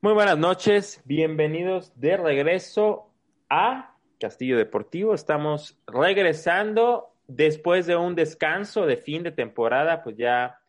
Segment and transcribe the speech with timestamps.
[0.00, 3.10] Muy buenas noches, bienvenidos de regreso
[3.50, 5.12] a Castillo Deportivo.
[5.12, 10.60] Estamos regresando después de un descanso de fin de temporada, pues ya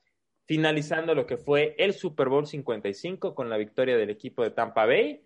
[0.47, 4.87] finalizando lo que fue el Super Bowl 55 con la victoria del equipo de Tampa
[4.87, 5.21] Bay.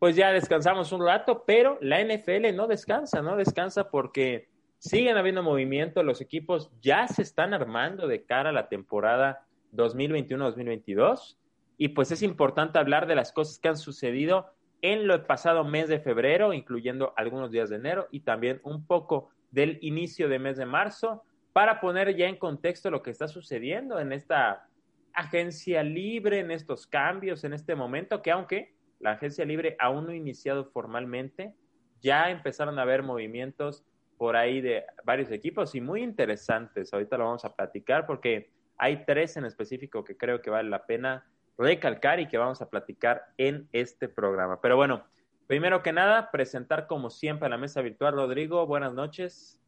[0.00, 4.48] Pues ya descansamos un rato, pero la NFL no descansa, no descansa porque
[4.78, 11.36] siguen habiendo movimiento, los equipos ya se están armando de cara a la temporada 2021-2022
[11.76, 14.50] y pues es importante hablar de las cosas que han sucedido
[14.82, 19.30] en lo pasado mes de febrero, incluyendo algunos días de enero y también un poco
[19.50, 21.22] del inicio de mes de marzo,
[21.52, 24.68] para poner ya en contexto lo que está sucediendo en esta
[25.14, 30.10] agencia libre, en estos cambios, en este momento, que aunque la agencia libre aún no
[30.10, 31.54] ha iniciado formalmente,
[32.00, 33.84] ya empezaron a haber movimientos
[34.18, 36.92] por ahí de varios equipos y muy interesantes.
[36.92, 40.84] Ahorita lo vamos a platicar porque hay tres en específico que creo que vale la
[40.84, 41.24] pena
[41.56, 44.60] recalcar y que vamos a platicar en este programa.
[44.60, 45.04] Pero bueno,
[45.46, 49.60] primero que nada, presentar como siempre a la mesa virtual, Rodrigo, buenas noches.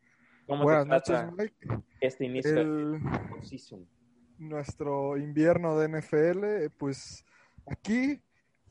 [0.47, 1.83] ¿Cómo buenas noches, Mike.
[2.01, 3.01] Este inicio El...
[4.39, 7.25] Nuestro invierno de NFL, pues
[7.67, 8.21] aquí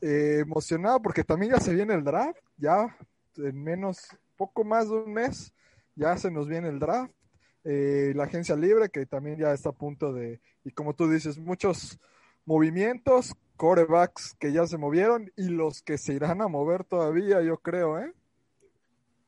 [0.00, 2.96] eh, emocionado porque también ya se viene el draft, ya
[3.36, 5.52] en menos, poco más de un mes,
[5.94, 7.12] ya se nos viene el draft.
[7.64, 11.36] Eh, la agencia libre que también ya está a punto de, y como tú dices,
[11.36, 11.98] muchos
[12.46, 17.58] movimientos, corebacks que ya se movieron y los que se irán a mover todavía, yo
[17.58, 18.12] creo, ¿eh?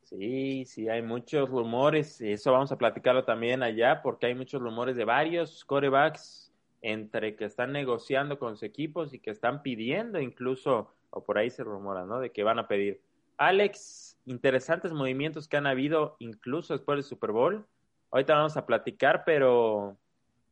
[0.03, 4.95] Sí, sí, hay muchos rumores, eso vamos a platicarlo también allá, porque hay muchos rumores
[4.95, 10.91] de varios corebacks entre que están negociando con sus equipos y que están pidiendo incluso,
[11.11, 12.19] o por ahí se rumora, ¿no?
[12.19, 13.01] De que van a pedir.
[13.37, 17.65] Alex, interesantes movimientos que han habido incluso después del Super Bowl.
[18.11, 19.95] Ahorita vamos a platicar, pero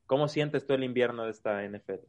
[0.06, 2.06] ¿cómo sientes tú el invierno de esta NFL?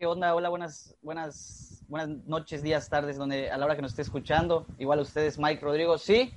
[0.00, 0.34] ¿Qué onda?
[0.34, 4.64] Hola, buenas, buenas, buenas noches, días, tardes, donde a la hora que nos esté escuchando.
[4.78, 5.98] Igual a ustedes, Mike, Rodrigo.
[5.98, 6.32] Sí,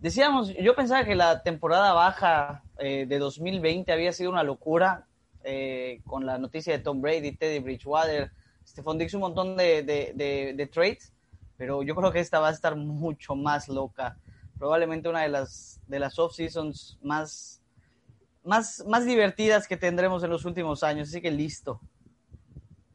[0.00, 5.06] decíamos, yo pensaba que la temporada baja eh, de 2020 había sido una locura
[5.44, 8.32] eh, con la noticia de Tom Brady, Teddy Bridgewater,
[8.66, 11.12] Stephon Dix, un montón de, de, de, trades,
[11.56, 14.18] pero yo creo que esta va a estar mucho más loca.
[14.58, 17.62] Probablemente una de las, de las off-seasons más,
[18.42, 21.80] más, más divertidas que tendremos en los últimos años, así que listo.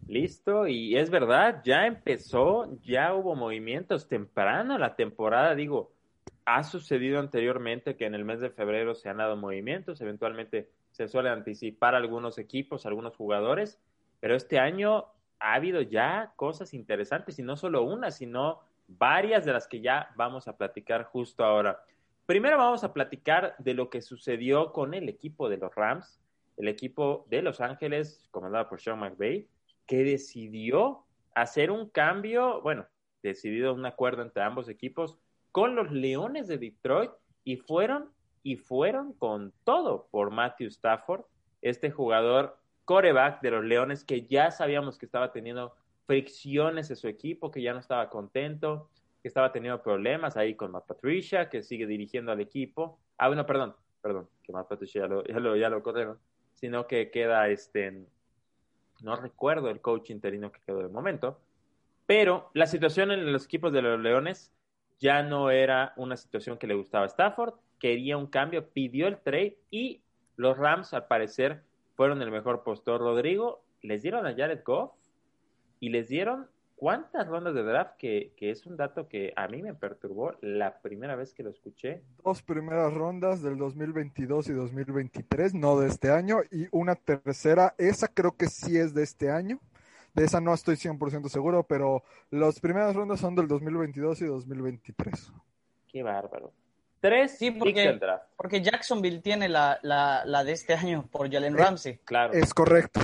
[0.07, 5.91] Listo, y es verdad, ya empezó, ya hubo movimientos temprano la temporada, digo,
[6.45, 11.07] ha sucedido anteriormente que en el mes de febrero se han dado movimientos, eventualmente se
[11.07, 13.79] suelen anticipar algunos equipos, algunos jugadores,
[14.19, 15.05] pero este año
[15.39, 20.09] ha habido ya cosas interesantes y no solo una, sino varias de las que ya
[20.15, 21.83] vamos a platicar justo ahora.
[22.25, 26.19] Primero vamos a platicar de lo que sucedió con el equipo de los Rams,
[26.57, 29.47] el equipo de Los Ángeles, comandado por Sean McVay,
[29.85, 31.05] que decidió
[31.35, 32.87] hacer un cambio, bueno,
[33.21, 35.17] decidido un acuerdo entre ambos equipos
[35.51, 37.11] con los Leones de Detroit
[37.43, 38.11] y fueron
[38.43, 41.23] y fueron con todo por Matthew Stafford,
[41.61, 45.73] este jugador coreback de los Leones que ya sabíamos que estaba teniendo
[46.05, 48.89] fricciones en su equipo, que ya no estaba contento,
[49.21, 52.99] que estaba teniendo problemas ahí con Matt Patricia, que sigue dirigiendo al equipo.
[53.17, 56.19] Ah, bueno, perdón, perdón, que Matt Patricia ya lo, ya lo, ya lo
[56.55, 58.05] sino que queda este,
[59.03, 61.39] no recuerdo el coach interino que quedó de momento,
[62.05, 64.51] pero la situación en los equipos de los Leones
[64.99, 69.19] ya no era una situación que le gustaba a Stafford, quería un cambio, pidió el
[69.19, 70.01] trade y
[70.37, 71.63] los Rams al parecer
[71.95, 73.01] fueron el mejor postor.
[73.01, 74.91] Rodrigo, les dieron a Jared Goff
[75.79, 79.61] y les dieron cuántas rondas de draft, que, que, es un dato que a mí
[79.61, 82.03] me perturbó la primera vez que lo escuché.
[82.23, 88.07] Dos primeras rondas del 2022 y 2023, no de este año, y una tercera, esa
[88.07, 89.59] creo que sí es de este año.
[90.13, 95.31] De esa no estoy 100% seguro, pero las primeras rondas son del 2022 y 2023.
[95.87, 96.51] Qué bárbaro.
[96.99, 97.99] Tres sí, porque,
[98.37, 101.97] porque Jacksonville tiene la, la, la, de este año por Jalen eh, Ramsey.
[102.05, 102.31] claro.
[102.31, 103.01] Es correcto.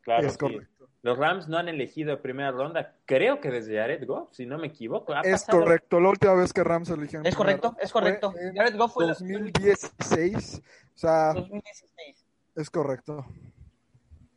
[0.00, 0.77] Claro, es correcto.
[1.02, 4.58] Los Rams no han elegido en primera ronda, creo que desde Jared Goff, si no
[4.58, 5.14] me equivoco.
[5.22, 7.20] es correcto, la última vez que Rams eligió.
[7.24, 8.34] Es correcto, es correcto.
[8.54, 10.62] Jared Goff fue 2016.
[10.94, 12.26] O sea, 2016.
[12.56, 13.24] Es correcto.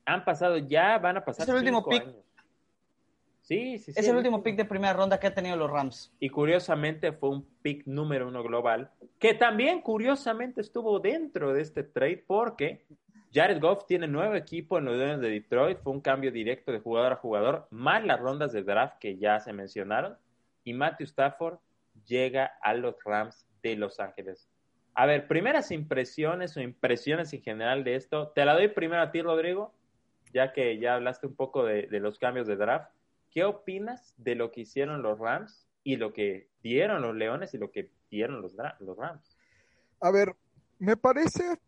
[0.06, 1.44] Han pasado ya, van a pasar.
[1.44, 2.06] Es el último pick.
[3.42, 4.00] Sí, sí, sí.
[4.00, 6.14] Es el último pick de primera ronda que ha tenido los Rams.
[6.20, 11.84] Y curiosamente fue un pick número uno global, que también curiosamente estuvo dentro de este
[11.84, 12.86] trade porque
[13.34, 16.82] Jared Goff tiene nuevo equipo en los Leones de Detroit, fue un cambio directo de
[16.82, 20.18] jugador a jugador, más las rondas de draft que ya se mencionaron,
[20.66, 21.60] y Matthew Stafford
[22.06, 24.50] llega a los Rams de Los Ángeles.
[24.96, 29.12] A ver, primeras impresiones o impresiones en general de esto, te la doy primero a
[29.12, 29.74] ti, Rodrigo.
[30.34, 32.92] ya que ya hablaste un poco de, los cambios de draft,
[33.32, 37.58] ¿qué opinas de lo que hicieron los Rams y lo que dieron los Leones y
[37.58, 38.56] lo que dieron los
[38.98, 39.38] Rams?
[40.02, 40.36] A ver,
[40.80, 41.60] me parece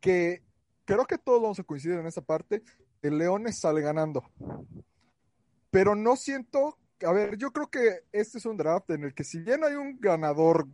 [0.00, 0.42] que
[0.84, 2.62] creo que todos vamos a coincidir en esa parte.
[3.02, 4.24] El Leones sale ganando.
[5.70, 9.24] Pero no siento, a ver, yo creo que este es un draft en el que
[9.24, 10.66] si bien hay un ganador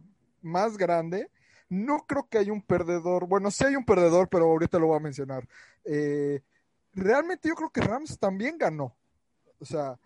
[0.43, 1.31] más grande,
[1.69, 3.27] no creo que haya un perdedor.
[3.27, 5.49] Bueno, sí hay un perdedor, pero ahorita lo voy a mencionar.
[5.85, 6.43] Eh,
[6.93, 8.95] realmente yo creo que Rams también ganó.
[9.59, 9.99] O sea,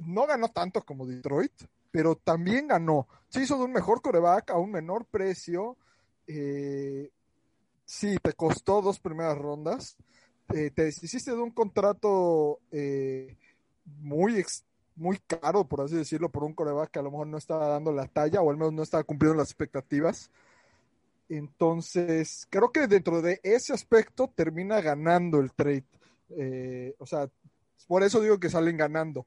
[0.00, 1.52] no ganó tanto como Detroit,
[1.90, 3.08] pero también ganó.
[3.28, 5.76] Se hizo de un mejor coreback a un menor precio.
[6.26, 7.10] Eh,
[7.84, 9.96] sí, te costó dos primeras rondas.
[10.54, 13.36] Eh, te deshiciste de un contrato eh,
[13.84, 14.44] muy,
[14.96, 17.92] muy caro, por así decirlo, por un coreback que a lo mejor no estaba dando
[17.92, 20.30] la talla o al menos no estaba cumpliendo las expectativas.
[21.28, 25.84] Entonces, creo que dentro de ese aspecto termina ganando el trade.
[26.30, 27.28] Eh, o sea,
[27.86, 29.26] por eso digo que salen ganando.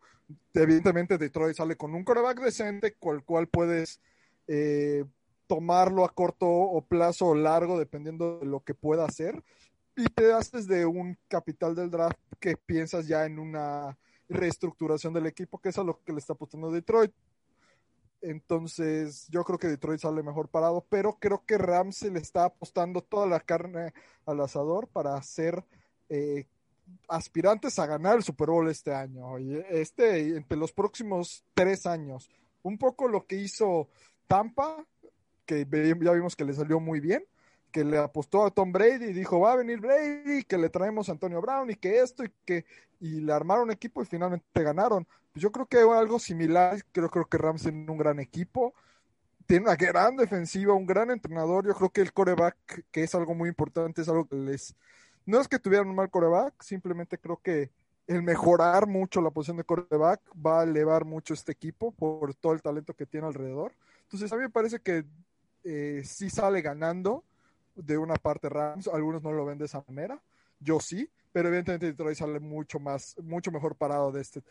[0.53, 3.99] Evidentemente, Detroit sale con un coreback decente, con el cual puedes
[4.47, 5.03] eh,
[5.47, 9.43] tomarlo a corto o plazo o largo, dependiendo de lo que pueda hacer.
[9.95, 13.97] Y te haces de un capital del draft que piensas ya en una
[14.27, 17.13] reestructuración del equipo, que es a lo que le está apostando Detroit.
[18.21, 23.01] Entonces, yo creo que Detroit sale mejor parado, pero creo que Ramsey le está apostando
[23.01, 23.93] toda la carne
[24.25, 25.63] al asador para hacer
[26.09, 26.47] eh,
[27.07, 32.29] aspirantes a ganar el Super Bowl este año, y este, entre los próximos tres años.
[32.63, 33.89] Un poco lo que hizo
[34.27, 34.83] Tampa,
[35.45, 35.65] que
[36.01, 37.23] ya vimos que le salió muy bien,
[37.71, 41.09] que le apostó a Tom Brady y dijo, va a venir Brady, que le traemos
[41.09, 42.65] a Antonio Brown y que esto y que,
[42.99, 45.05] y le armaron equipo y finalmente ganaron.
[45.33, 48.73] Pues yo creo que algo similar, creo, creo que Rams tiene un gran equipo,
[49.45, 53.35] tiene una gran defensiva, un gran entrenador, yo creo que el coreback, que es algo
[53.35, 54.75] muy importante, es algo que les
[55.25, 57.71] no es que tuvieran un mal coreback, simplemente creo que
[58.07, 62.53] el mejorar mucho la posición de coreback va a elevar mucho este equipo por todo
[62.53, 63.73] el talento que tiene alrededor.
[64.03, 65.03] Entonces a mí me parece que
[65.65, 67.23] eh, sí sale ganando
[67.75, 70.21] de una parte Rams, algunos no lo ven de esa manera,
[70.59, 74.41] yo sí, pero evidentemente Detroit sale mucho más, mucho mejor parado de este.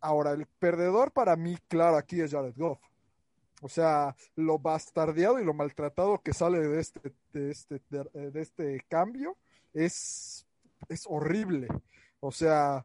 [0.00, 2.78] Ahora, el perdedor para mí, claro, aquí es Jared Goff.
[3.62, 7.80] O sea, lo bastardeado y lo maltratado que sale de este, de este,
[8.12, 9.36] de este cambio
[9.72, 10.46] es,
[10.88, 11.68] es horrible.
[12.20, 12.84] O sea,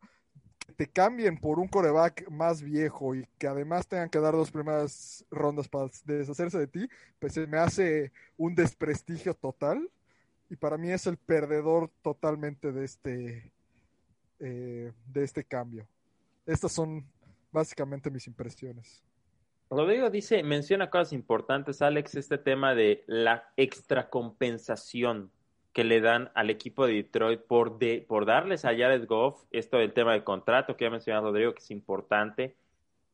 [0.65, 4.51] que te cambien por un coreback más viejo y que además tengan que dar dos
[4.51, 6.89] primeras rondas para deshacerse de ti,
[7.19, 9.89] pues se me hace un desprestigio total.
[10.50, 13.51] Y para mí es el perdedor totalmente de este,
[14.39, 15.88] eh, de este cambio.
[16.45, 17.06] Estas son
[17.51, 19.04] básicamente mis impresiones.
[19.69, 25.31] Rodrigo dice, menciona cosas importantes, Alex, este tema de la extracompensación
[25.74, 29.78] que le dan al equipo de Detroit por, de, por darles a Jared Goff esto
[29.78, 32.56] del tema del contrato que ha mencionado Rodrigo, que es importante,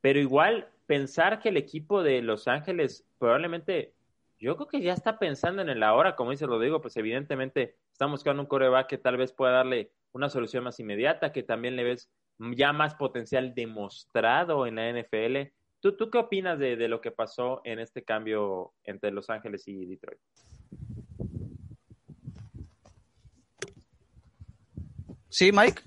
[0.02, 3.94] pero igual pensar que el equipo de Los Ángeles probablemente,
[4.40, 8.20] yo creo que ya está pensando en el ahora, como dice Rodrigo, pues evidentemente estamos
[8.20, 11.84] buscando un coreback que tal vez pueda darle una solución más inmediata, que también le
[11.84, 12.10] ves
[12.56, 15.52] ya más potencial demostrado en la NFL.
[15.80, 19.68] ¿Tú, tú qué opinas de, de lo que pasó en este cambio entre Los Ángeles
[19.68, 20.20] y Detroit?
[25.30, 25.82] Sí, Mike.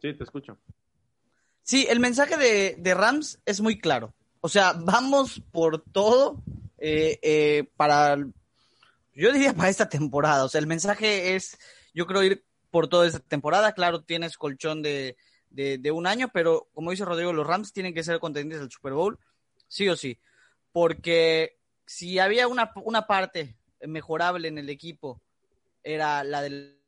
[0.00, 0.58] Sí, te escucho.
[1.62, 4.14] Sí, el mensaje de, Rams es muy claro.
[4.40, 6.42] O sea, vamos por todo
[6.78, 8.16] eh, eh, para,
[9.14, 10.44] yo diría para esta temporada.
[10.44, 11.58] O sea, el mensaje es,
[11.92, 13.72] yo creo ir por toda esta temporada.
[13.72, 15.16] Claro, tienes colchón de,
[15.50, 18.94] de, un año, pero como dice Rodrigo, los Rams tienen que ser contendientes del Super
[18.94, 19.18] Bowl,
[19.68, 20.18] sí o sí.
[20.72, 25.20] Porque si había una, una parte mejorable en el equipo,
[25.82, 26.79] era la del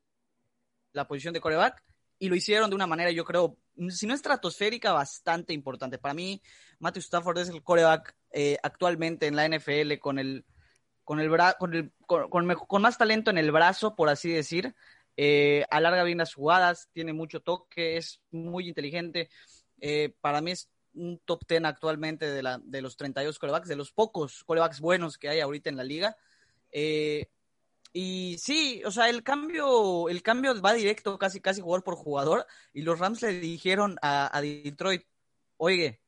[0.92, 1.82] la posición de coreback
[2.18, 3.58] y lo hicieron de una manera, yo creo,
[3.88, 5.98] si no estratosférica, bastante importante.
[5.98, 6.40] Para mí,
[6.78, 10.44] Matthew Stafford es el coreback eh, actualmente en la NFL con el
[11.04, 14.74] con el, con, el con, más talento en el brazo, por así decir.
[15.16, 19.28] Eh, alarga bien las jugadas, tiene mucho toque, es muy inteligente.
[19.80, 23.76] Eh, para mí es un top 10 actualmente de, la, de los 32 corebacks, de
[23.76, 26.16] los pocos corebacks buenos que hay ahorita en la liga.
[26.70, 27.28] Eh,
[27.92, 32.46] y sí, o sea, el cambio, el cambio va directo casi casi jugador por jugador.
[32.72, 35.04] Y los Rams le dijeron a, Detroit,
[35.58, 36.00] oye,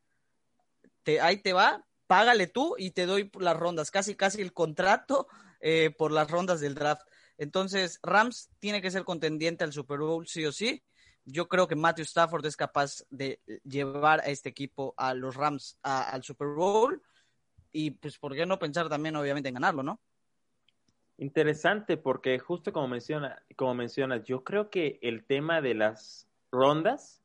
[1.02, 5.28] te, ahí te va, págale tú y te doy las rondas, casi casi el contrato
[5.60, 7.02] eh, por las rondas del draft.
[7.36, 10.82] Entonces, Rams tiene que ser contendiente al Super Bowl sí o sí.
[11.26, 15.78] Yo creo que Matthew Stafford es capaz de llevar a este equipo, a los Rams,
[15.82, 17.02] al Super Bowl.
[17.72, 20.00] Y pues, ¿por qué no pensar también, obviamente, en ganarlo, no?
[21.16, 27.22] Interesante, porque justo como, menciona, como mencionas, yo creo que el tema de las rondas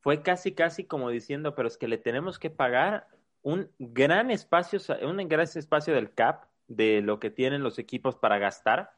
[0.00, 3.08] fue casi, casi como diciendo, pero es que le tenemos que pagar
[3.42, 8.38] un gran espacio, un gran espacio del cap de lo que tienen los equipos para
[8.38, 8.92] gastar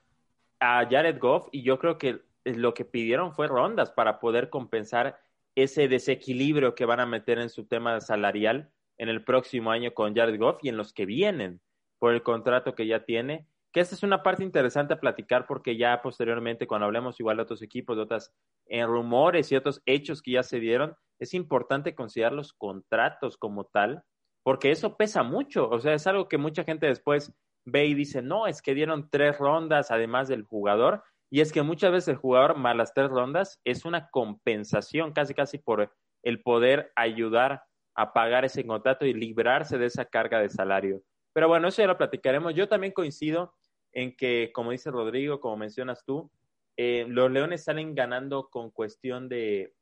[0.60, 5.20] a Jared Goff y yo creo que lo que pidieron fue rondas para poder compensar
[5.54, 10.14] ese desequilibrio que van a meter en su tema salarial en el próximo año con
[10.14, 11.60] Jared Goff y en los que vienen
[11.98, 13.46] por el contrato que ya tiene.
[13.72, 17.44] Que esta es una parte interesante a platicar porque ya posteriormente, cuando hablemos igual de
[17.44, 18.30] otros equipos, de otros
[18.66, 23.64] en rumores y otros hechos que ya se dieron, es importante considerar los contratos como
[23.64, 24.02] tal,
[24.42, 25.70] porque eso pesa mucho.
[25.70, 27.32] O sea, es algo que mucha gente después
[27.64, 31.02] ve y dice, no, es que dieron tres rondas además del jugador.
[31.30, 35.32] Y es que muchas veces el jugador más las tres rondas es una compensación casi
[35.32, 35.90] casi por
[36.22, 37.62] el poder ayudar
[37.94, 41.02] a pagar ese contrato y librarse de esa carga de salario.
[41.32, 42.54] Pero bueno, eso ya lo platicaremos.
[42.54, 43.54] Yo también coincido
[43.92, 46.30] en que, como dice Rodrigo, como mencionas tú,
[46.76, 49.74] eh, los Leones salen ganando con cuestión de,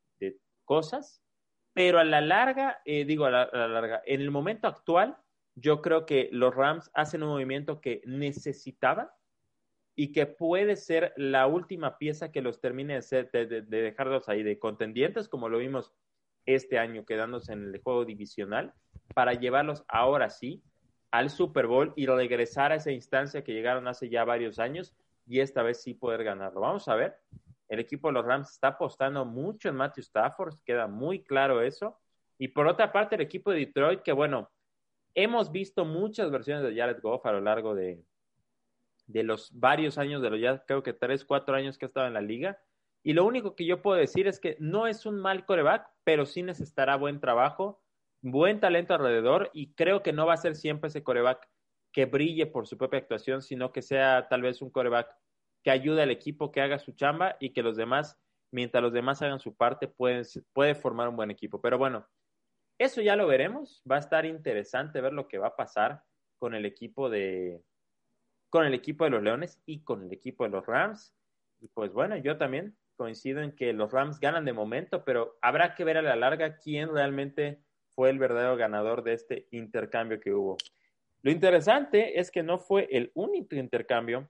[0.64, 1.20] cosas,
[1.72, 5.16] pero a la larga, eh, digo a la, larga, en el momento actual,
[5.56, 9.08] yo creo que los Rams hacen un movimiento que necesitaban
[9.96, 14.44] y que puede ser la última pieza que los termine de, ser, de dejarlos ahí
[14.44, 15.92] de contendientes, como lo vimos
[16.46, 18.72] este año quedándose en el juego divisional
[19.14, 20.62] para llevarlos ahora sí
[21.10, 24.94] al Super Bowl y regresar a esa instancia que llegaron hace ya varios años
[25.26, 26.60] y esta vez sí poder ganarlo.
[26.60, 27.16] Vamos a ver.
[27.68, 31.98] El equipo de los Rams está apostando mucho en Matthew Stafford, queda muy claro eso.
[32.36, 34.50] Y por otra parte, el equipo de Detroit, que bueno,
[35.14, 38.02] hemos visto muchas versiones de Jared Goff a lo largo de,
[39.06, 42.06] de los varios años, de los ya creo que tres, cuatro años que ha estado
[42.06, 42.58] en la liga.
[43.02, 46.26] Y lo único que yo puedo decir es que no es un mal coreback, pero
[46.26, 47.79] sí necesitará buen trabajo,
[48.22, 51.48] buen talento alrededor y creo que no va a ser siempre ese coreback
[51.92, 55.14] que brille por su propia actuación, sino que sea tal vez un coreback
[55.62, 58.18] que ayude al equipo, que haga su chamba y que los demás,
[58.52, 61.60] mientras los demás hagan su parte, pueden, puede formar un buen equipo.
[61.60, 62.06] Pero bueno,
[62.78, 63.82] eso ya lo veremos.
[63.90, 66.02] Va a estar interesante ver lo que va a pasar
[66.38, 67.62] con el equipo de
[68.48, 71.14] con el equipo de los Leones y con el equipo de los Rams.
[71.60, 75.74] Y pues bueno, yo también coincido en que los Rams ganan de momento, pero habrá
[75.74, 77.62] que ver a la larga quién realmente
[78.00, 80.56] fue el verdadero ganador de este intercambio que hubo.
[81.20, 84.26] Lo interesante es que no fue el único intercambio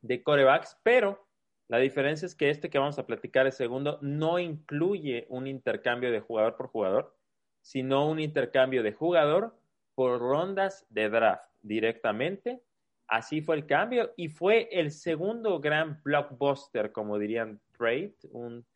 [0.00, 1.28] de corebacks, pero
[1.68, 6.10] la diferencia es que este que vamos a platicar el segundo no incluye un intercambio
[6.10, 7.16] de jugador por jugador,
[7.60, 9.56] sino un intercambio de jugador
[9.94, 12.64] por rondas de draft directamente
[13.06, 18.66] Así fue el cambio y fue el segundo gran blockbuster, como dirían trade, un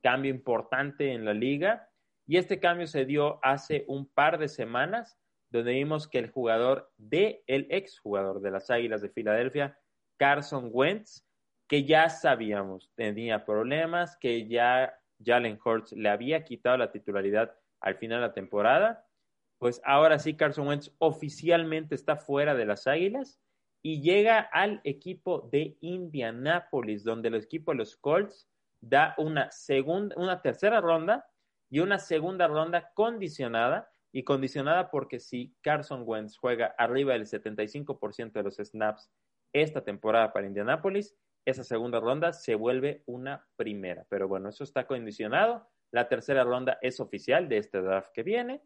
[0.00, 1.89] cambio importante en la liga.
[2.30, 5.18] Y este cambio se dio hace un par de semanas,
[5.50, 9.76] donde vimos que el jugador de, el exjugador de las Águilas de Filadelfia,
[10.16, 11.26] Carson Wentz,
[11.68, 17.96] que ya sabíamos tenía problemas, que ya Jalen Hurts le había quitado la titularidad al
[17.96, 19.04] final de la temporada,
[19.58, 23.40] pues ahora sí Carson Wentz oficialmente está fuera de las Águilas
[23.82, 28.48] y llega al equipo de Indianapolis, donde el equipo de los Colts
[28.80, 31.26] da una segunda, una tercera ronda
[31.70, 38.32] y una segunda ronda condicionada, y condicionada porque si Carson Wentz juega arriba del 75%
[38.32, 39.10] de los snaps
[39.52, 44.04] esta temporada para Indianapolis, esa segunda ronda se vuelve una primera.
[44.08, 45.68] Pero bueno, eso está condicionado.
[45.92, 48.62] La tercera ronda es oficial de este draft que viene.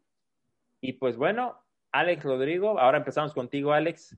[0.80, 4.16] Y pues bueno, Alex Rodrigo, ahora empezamos contigo, Alex.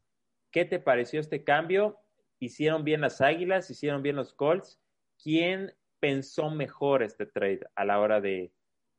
[0.51, 1.99] ¿Qué te pareció este cambio?
[2.39, 3.71] ¿Hicieron bien las Águilas?
[3.71, 4.81] ¿Hicieron bien los Colts?
[5.23, 8.53] ¿Quién pensó mejor este trade a la hora de,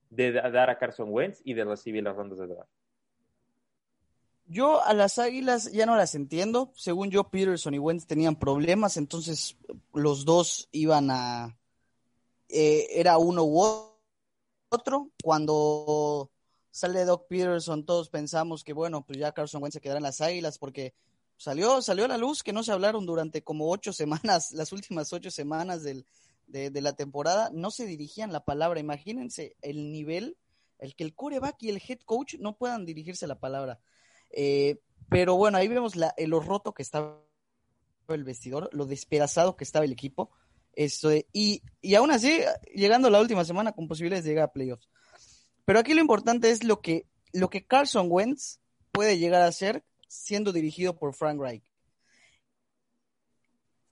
[0.09, 2.69] dar a Carson Wentz y de recibir las rondas de draft?
[4.49, 6.71] Yo a las Águilas ya no las entiendo.
[6.75, 9.57] Según yo, Peterson y Wentz tenían problemas, entonces
[9.93, 11.57] los dos iban a...
[12.47, 13.61] Eh, era uno u
[14.69, 15.09] otro.
[15.21, 16.31] Cuando
[16.71, 20.21] sale Doc Peterson, todos pensamos que, bueno, pues ya Carson Wentz se quedará en las
[20.21, 20.93] Águilas porque
[21.35, 25.11] salió, salió a la luz que no se hablaron durante como ocho semanas, las últimas
[25.11, 26.05] ocho semanas del,
[26.48, 28.80] de, la temporada, no se dirigían la palabra.
[28.80, 30.38] Imagínense el nivel,
[30.80, 33.80] el que el coreback y el head coach no puedan dirigirse la palabra.
[34.32, 37.24] Eh, pero bueno, ahí vemos la, lo roto que estaba
[38.10, 40.32] el vestidor, lo despedazado que estaba el equipo.
[40.74, 42.39] Esto y, y aún así,
[42.74, 44.88] llegando la última semana con posibilidades de llegar a playoffs.
[45.66, 48.60] Pero aquí lo importante es lo que, lo que Carson Wentz
[48.92, 51.63] puede llegar a ser siendo dirigido por Frank Reich.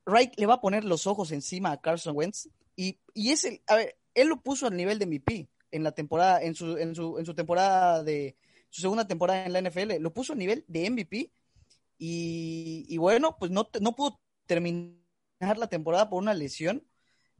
[0.06, 3.62] Reich le va a poner los ojos encima a Carson Wentz y, y es el,
[3.68, 6.96] a ver, él lo puso al nivel de MVP en la temporada, en su, en
[6.96, 8.36] su, en su temporada de,
[8.70, 11.32] su segunda temporada en la NFL, lo puso a nivel de MVP
[11.98, 16.86] y, y bueno, pues no, no pudo terminar la temporada por una lesión,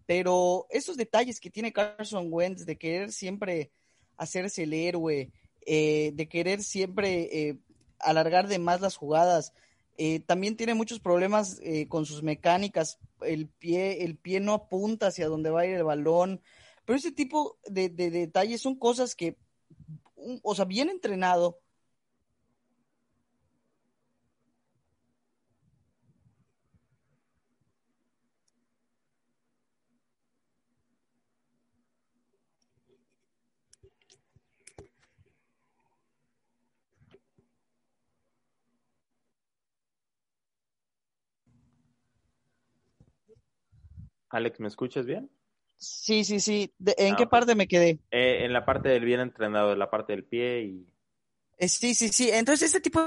[0.06, 3.72] pero esos detalles que tiene Carson Wentz de querer siempre
[4.18, 5.32] hacerse el héroe,
[5.66, 7.58] eh, de querer siempre eh,
[8.00, 9.54] alargar de más las jugadas,
[9.98, 11.60] eh, también tiene muchos problemas
[11.90, 15.84] con sus mecánicas, el pie, el pie no apunta hacia donde va a ir el
[15.84, 16.42] balón,
[16.86, 19.38] pero ese tipo de, de detalles son cosas que,
[20.44, 21.60] o sea, bien entrenado,
[44.36, 45.32] Alex, ¿me escuchas bien?
[45.78, 46.74] Sí, sí, sí.
[46.98, 48.00] ¿En Ah, qué parte me quedé?
[48.12, 50.88] Eh, en la parte del bien entrenado, en la parte del pie y...
[51.58, 52.30] Eh, sí, sí, sí.
[52.30, 53.00] Entonces, ese tipo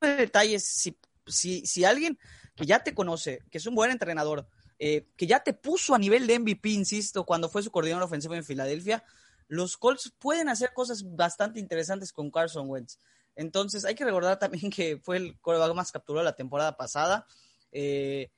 [0.00, 0.96] de detalles, si,
[1.26, 2.18] si, si alguien
[2.56, 4.48] que ya te conoce, que es un buen entrenador,
[4.78, 8.34] eh, que ya te puso a nivel de MVP, insisto, cuando fue su coordinador ofensivo
[8.34, 9.04] en Filadelfia,
[9.48, 12.98] los Colts pueden hacer cosas bastante interesantes con Carson Wentz.
[13.36, 17.26] Entonces, hay que recordar también que fue el coreback más capturado la temporada pasada.
[17.72, 18.30] eh,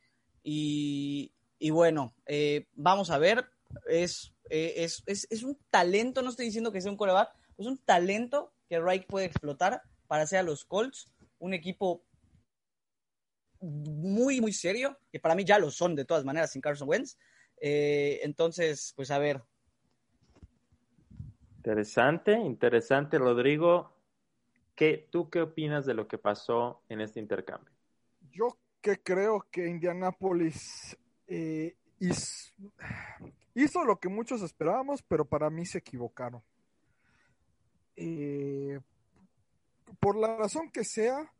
[0.42, 3.47] y, y bueno, eh, vamos a ver.
[3.87, 7.67] Es, eh, es, es, es un talento, no estoy diciendo que sea un coreback, es
[7.67, 12.02] un talento que Reich puede explotar para hacer a los Colts un equipo
[13.61, 17.17] muy, muy serio, que para mí ya lo son de todas maneras sin Carson Wentz.
[17.61, 19.43] Eh, entonces, pues a ver,
[21.59, 23.93] Interesante, interesante, Rodrigo.
[24.75, 27.71] ¿Qué, ¿Tú qué opinas de lo que pasó en este intercambio?
[28.33, 30.97] Yo que creo que Indianapolis
[31.30, 36.42] eh, hizo, lo que muchos esperábamos, pero para mí se equivocaron.
[37.94, 38.80] Eh,
[40.00, 41.32] por la razón que sea,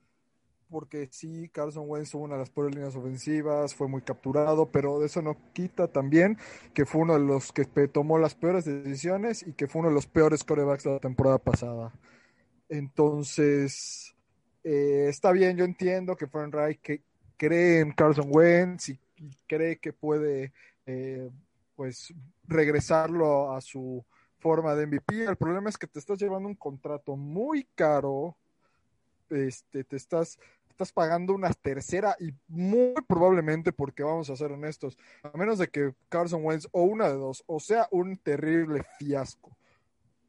[0.71, 5.05] porque sí, Carson Wentz tuvo una de las peores líneas ofensivas, fue muy capturado, pero
[5.05, 6.39] eso no quita también
[6.73, 9.97] que fue uno de los que tomó las peores decisiones y que fue uno de
[9.97, 11.93] los peores corebacks de la temporada pasada.
[12.69, 14.15] Entonces,
[14.63, 17.03] eh, está bien, yo entiendo que Frank Reich que
[17.37, 18.99] cree en Carson Wentz y
[19.47, 20.53] cree que puede
[20.87, 21.31] eh,
[21.77, 22.13] pues
[22.47, 24.05] regresarlo a su
[24.39, 25.25] forma de MVP.
[25.25, 28.37] El problema es que te estás llevando un contrato muy caro,
[29.29, 34.99] este, te estás, estás pagando una tercera y muy probablemente, porque vamos a ser honestos,
[35.23, 39.57] a menos de que Carson Wentz o una de dos, o sea un terrible fiasco,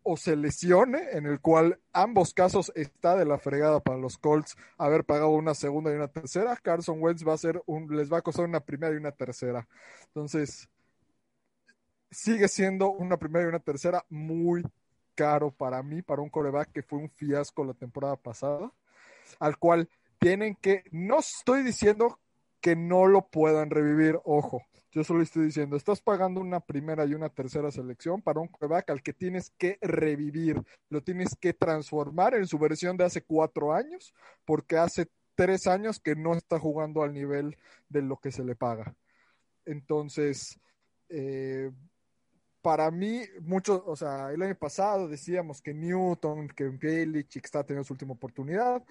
[0.04, 4.56] o se lesione, en el cual ambos casos está de la fregada para los Colts
[4.78, 8.18] haber pagado una segunda y una tercera, Carson Wentz va a ser un, les va
[8.18, 9.68] a costar una primera y una tercera.
[10.08, 10.70] Entonces,
[12.10, 14.64] sigue siendo una primera y una tercera muy
[15.16, 18.72] caro para mí, para un coreback que fue un fiasco la temporada pasada,
[19.40, 22.20] al cual tienen que, no estoy diciendo
[22.60, 24.62] que no lo puedan revivir, ojo,
[24.92, 28.90] yo solo estoy diciendo, estás pagando una primera y una tercera selección para un coreback
[28.90, 33.74] al que tienes que revivir, lo tienes que transformar en su versión de hace cuatro
[33.74, 34.14] años,
[34.46, 38.56] porque hace tres años que no está jugando al nivel de lo que se le
[38.56, 38.94] paga.
[39.66, 40.60] Entonces,
[41.08, 41.72] eh,
[42.62, 47.86] para mí, mucho, o sea, el año pasado decíamos que Newton, que Belichick está teniendo
[47.86, 48.84] su última oportunidad.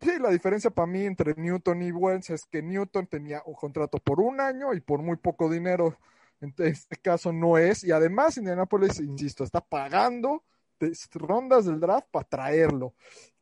[0.00, 3.98] Sí, la diferencia para mí entre Newton y Wentz es que Newton tenía un contrato
[3.98, 5.96] por un año y por muy poco dinero.
[6.40, 7.84] En este caso no es.
[7.84, 10.44] Y además, Indianapolis, insisto, está pagando
[11.14, 12.94] rondas del draft para traerlo.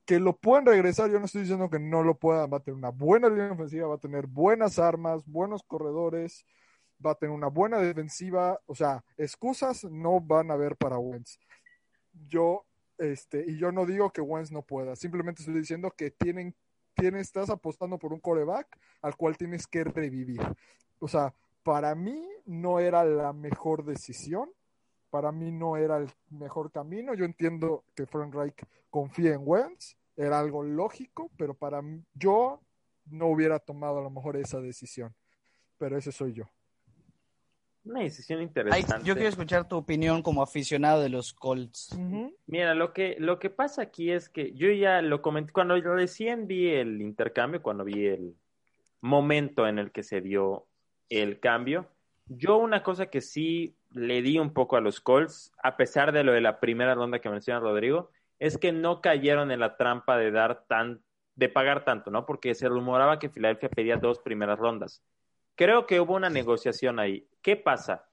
[0.05, 2.53] Que lo pueden regresar, yo no estoy diciendo que no lo puedan.
[2.53, 6.45] Va a tener una buena línea ofensiva, va a tener buenas armas, buenos corredores
[7.05, 11.39] va a tener una buena defensiva, o sea, excusas no van a haber para Wentz.
[12.29, 12.65] Yo,
[13.03, 16.55] este, y yo no digo que Wentz no pueda, simplemente estoy diciendo que tienen,
[16.95, 20.41] tienes, estás apostando por un coreback al cual tienes que revivir.
[21.01, 21.35] O sea,
[21.65, 24.51] para mí no era la mejor decisión,
[25.11, 27.13] para mí no era el mejor camino.
[27.15, 32.61] Yo entiendo que Frank Reich confía en Wentz, era algo lógico, pero para mí, yo
[33.07, 35.13] no hubiera tomado a lo mejor esa decisión.
[35.77, 36.45] Pero ese soy yo.
[37.85, 39.05] Una decisión Ay, interesante.
[39.05, 41.99] yo quiero escuchar tu opinión como aficionado de los Colts.
[42.47, 46.47] Mira, lo que, lo que pasa aquí es que yo ya lo comenté, cuando recién
[46.47, 48.37] vi el intercambio, cuando vi el
[49.01, 50.67] momento en el que se dio
[51.09, 51.89] el cambio,
[52.27, 56.23] yo una cosa que sí le di un poco a los Colts, a pesar de
[56.23, 60.17] lo de la primera ronda que menciona Rodrigo, es que no cayeron en la trampa
[60.17, 61.03] de dar tan,
[61.35, 62.27] de pagar tanto, ¿no?
[62.27, 65.03] Porque se rumoraba que Filadelfia pedía dos primeras rondas.
[65.55, 67.29] Creo que hubo una negociación ahí.
[67.43, 68.05] ¿Qué pasa?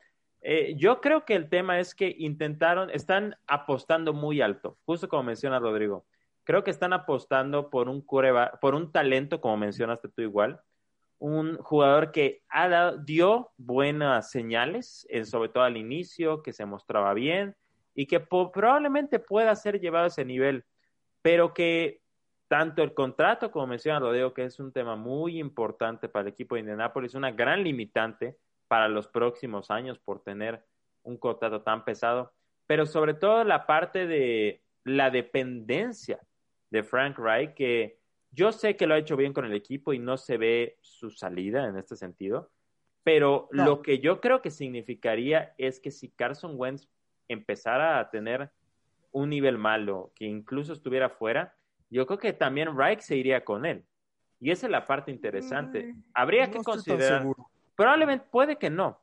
[0.41, 5.23] Eh, yo creo que el tema es que intentaron, están apostando muy alto, justo como
[5.23, 6.05] menciona Rodrigo.
[6.43, 10.61] Creo que están apostando por un cureva, por un talento, como mencionaste tú igual,
[11.19, 17.13] un jugador que ha dado, dio buenas señales, sobre todo al inicio, que se mostraba
[17.13, 17.55] bien
[17.93, 20.63] y que probablemente pueda ser llevado a ese nivel,
[21.21, 22.01] pero que
[22.49, 26.55] tanto el contrato, como menciona Rodeo, que es un tema muy importante para el equipo
[26.55, 30.65] de Indianapolis, una gran limitante para los próximos años por tener
[31.03, 32.33] un contrato tan pesado,
[32.65, 36.19] pero sobre todo la parte de la dependencia
[36.71, 37.99] de Frank Wright, que
[38.31, 41.11] yo sé que lo ha hecho bien con el equipo y no se ve su
[41.11, 42.49] salida en este sentido,
[43.03, 46.87] pero lo que yo creo que significaría es que si Carson Wentz
[47.27, 48.49] empezara a tener
[49.11, 51.55] un nivel malo, que incluso estuviera fuera,
[51.89, 53.83] yo creo que también Wright se iría con él.
[54.39, 55.93] Y esa es la parte interesante.
[55.93, 57.25] Mm, Habría que considerar.
[57.75, 58.99] Probablemente puede que no,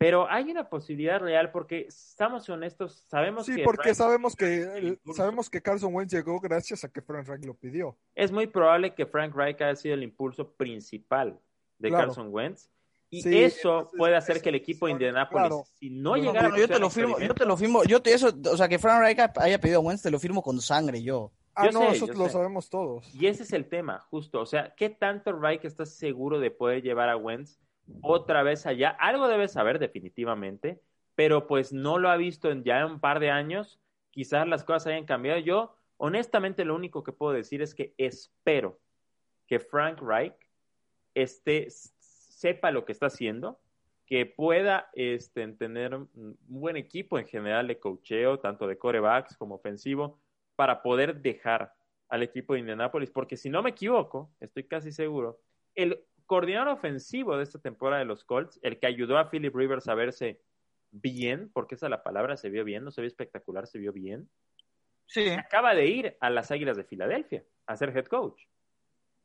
[0.00, 5.60] pero hay una posibilidad real porque estamos honestos, sabemos sí, porque sabemos que sabemos que
[5.60, 7.98] Carson Wentz llegó gracias a que Frank Reich lo pidió.
[8.14, 11.38] Es muy probable que Frank Reich haya sido el impulso principal
[11.78, 12.70] de Carson Wentz.
[13.10, 16.88] Y eso puede hacer que el equipo de Indianapolis, si no llegara yo te lo
[16.88, 19.80] firmo, yo te lo firmo, yo te eso, o sea, que Frank Reich haya pedido
[19.80, 21.30] a Wentz, te lo firmo con sangre yo.
[21.54, 23.14] Ah, no, eso lo sabemos todos.
[23.14, 24.40] Y ese es el tema, justo.
[24.40, 27.58] O sea, ¿qué tanto Reich está seguro de poder llevar a Wentz
[28.02, 28.90] otra vez allá.
[28.90, 30.80] Algo debe saber definitivamente,
[31.14, 33.80] pero pues no lo ha visto en ya un par de años.
[34.10, 35.38] Quizás las cosas hayan cambiado.
[35.40, 38.78] Yo, honestamente, lo único que puedo decir es que espero
[39.46, 40.34] que Frank Reich
[41.14, 43.60] esté, sepa lo que está haciendo,
[44.06, 49.56] que pueda este, tener un buen equipo en general de cocheo, tanto de corebacks como
[49.56, 50.18] ofensivo,
[50.60, 51.72] para poder dejar
[52.10, 55.40] al equipo de Indianapolis, porque si no me equivoco, estoy casi seguro,
[55.74, 59.88] el coordinador ofensivo de esta temporada de los Colts, el que ayudó a Philip Rivers
[59.88, 60.38] a verse
[60.90, 63.90] bien, porque esa es la palabra, se vio bien, no se vio espectacular, se vio
[63.94, 64.28] bien.
[65.06, 65.30] Sí.
[65.30, 68.42] Acaba de ir a las Águilas de Filadelfia a ser head coach.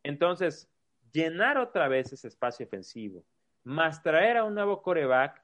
[0.04, 0.72] Entonces,
[1.12, 3.26] llenar otra vez ese espacio ofensivo,
[3.66, 5.44] más traer a un nuevo coreback,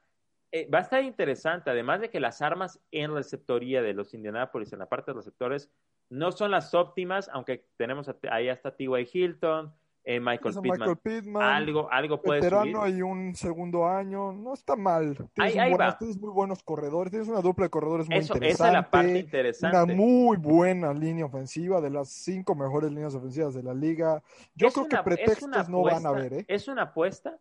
[0.54, 4.70] eh, va a estar interesante, además de que las armas en receptoría de los Indianapolis
[4.74, 5.70] en la parte de receptores
[6.12, 9.08] no son las óptimas, aunque tenemos ahí hasta T.Y.
[9.10, 9.72] Hilton,
[10.04, 10.56] eh, Michael,
[11.02, 11.42] Pittman.
[11.42, 15.16] Algo, algo puede veterano y un segundo año, no está mal.
[15.32, 18.48] Tienes, muy buenos corredores, tienes una dupla de corredores muy interesante.
[18.50, 19.76] Esa es la parte interesante.
[19.76, 24.22] Una muy buena línea ofensiva, de las cinco mejores líneas ofensivas de la liga.
[24.54, 26.34] Yo creo que pretextos no van a haber.
[26.34, 26.44] ¿eh?
[26.46, 27.38] Es una apuesta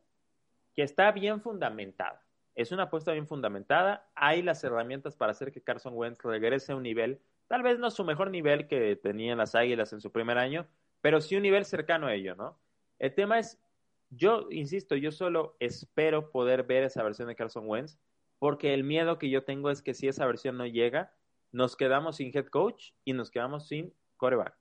[0.74, 2.22] que está bien fundamentada.
[2.56, 4.08] Es una apuesta bien fundamentada.
[4.16, 7.20] Hay las herramientas para hacer que Carson Wentz regrese a un nivel,
[7.52, 10.66] tal vez no su mejor nivel que tenían las Águilas en su primer año,
[11.02, 12.58] pero sí un nivel cercano a ello, ¿no?
[12.98, 13.62] El tema es,
[14.10, 18.00] yo insisto, yo solo espero poder ver esa versión de Carson Wentz,
[18.40, 21.14] porque el miedo que yo tengo es que si esa versión no llega,
[21.52, 24.56] nos quedamos sin head coach y nos quedamos sin coreback.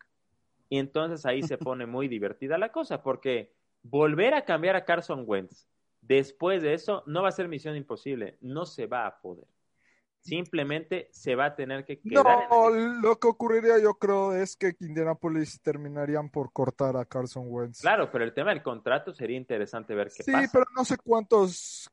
[0.69, 5.23] Y entonces ahí se pone muy divertida la cosa, porque volver a cambiar a Carson
[5.29, 5.69] Wentz
[6.01, 9.47] después de eso no va a ser misión imposible, no se va a poder
[10.21, 12.49] simplemente se va a tener que quedar.
[12.51, 17.81] No, lo que ocurriría yo creo es que Indianapolis terminarían por cortar a Carson Wentz.
[17.81, 20.47] Claro, pero el tema del contrato sería interesante ver qué sí, pasa.
[20.47, 21.91] Sí, pero no sé cuántos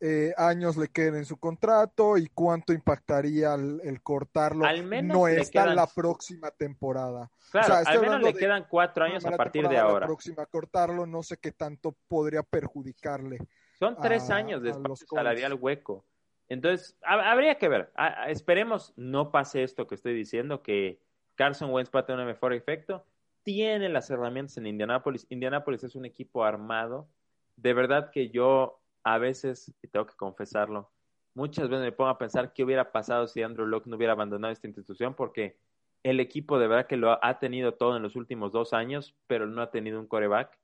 [0.00, 4.66] eh, años le queden en su contrato y cuánto impactaría el, cortarlo.
[4.66, 7.30] Al menos no está la próxima temporada.
[7.50, 10.00] Claro, al menos le quedan cuatro años a partir de ahora.
[10.00, 13.38] La próxima cortarlo, no sé qué tanto podría perjudicarle.
[13.78, 16.04] Son tres años de espacio salarial hueco.
[16.50, 17.92] Entonces, habría que ver.
[18.26, 21.00] esperemos no pase esto que estoy diciendo, que
[21.36, 23.06] Carson Wentz va a tener un mejor efecto.
[23.44, 25.26] Tiene las herramientas en Indianapolis.
[25.30, 27.08] Indianapolis es un equipo armado.
[27.54, 30.90] De verdad que yo a veces, y tengo que confesarlo,
[31.34, 34.52] muchas veces me pongo a pensar qué hubiera pasado si Andrew Locke no hubiera abandonado
[34.52, 35.56] esta institución, porque
[36.02, 39.46] el equipo de verdad que lo ha tenido todo en los últimos dos años, pero
[39.46, 40.58] no ha tenido un coreback.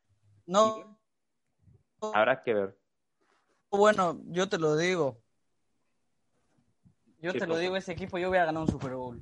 [0.46, 0.98] No.
[2.12, 2.76] habrá que ver.
[3.70, 5.22] Bueno, yo te lo digo.
[7.20, 9.20] Yo te lo digo, ese equipo yo hubiera ganado un Super Bowl.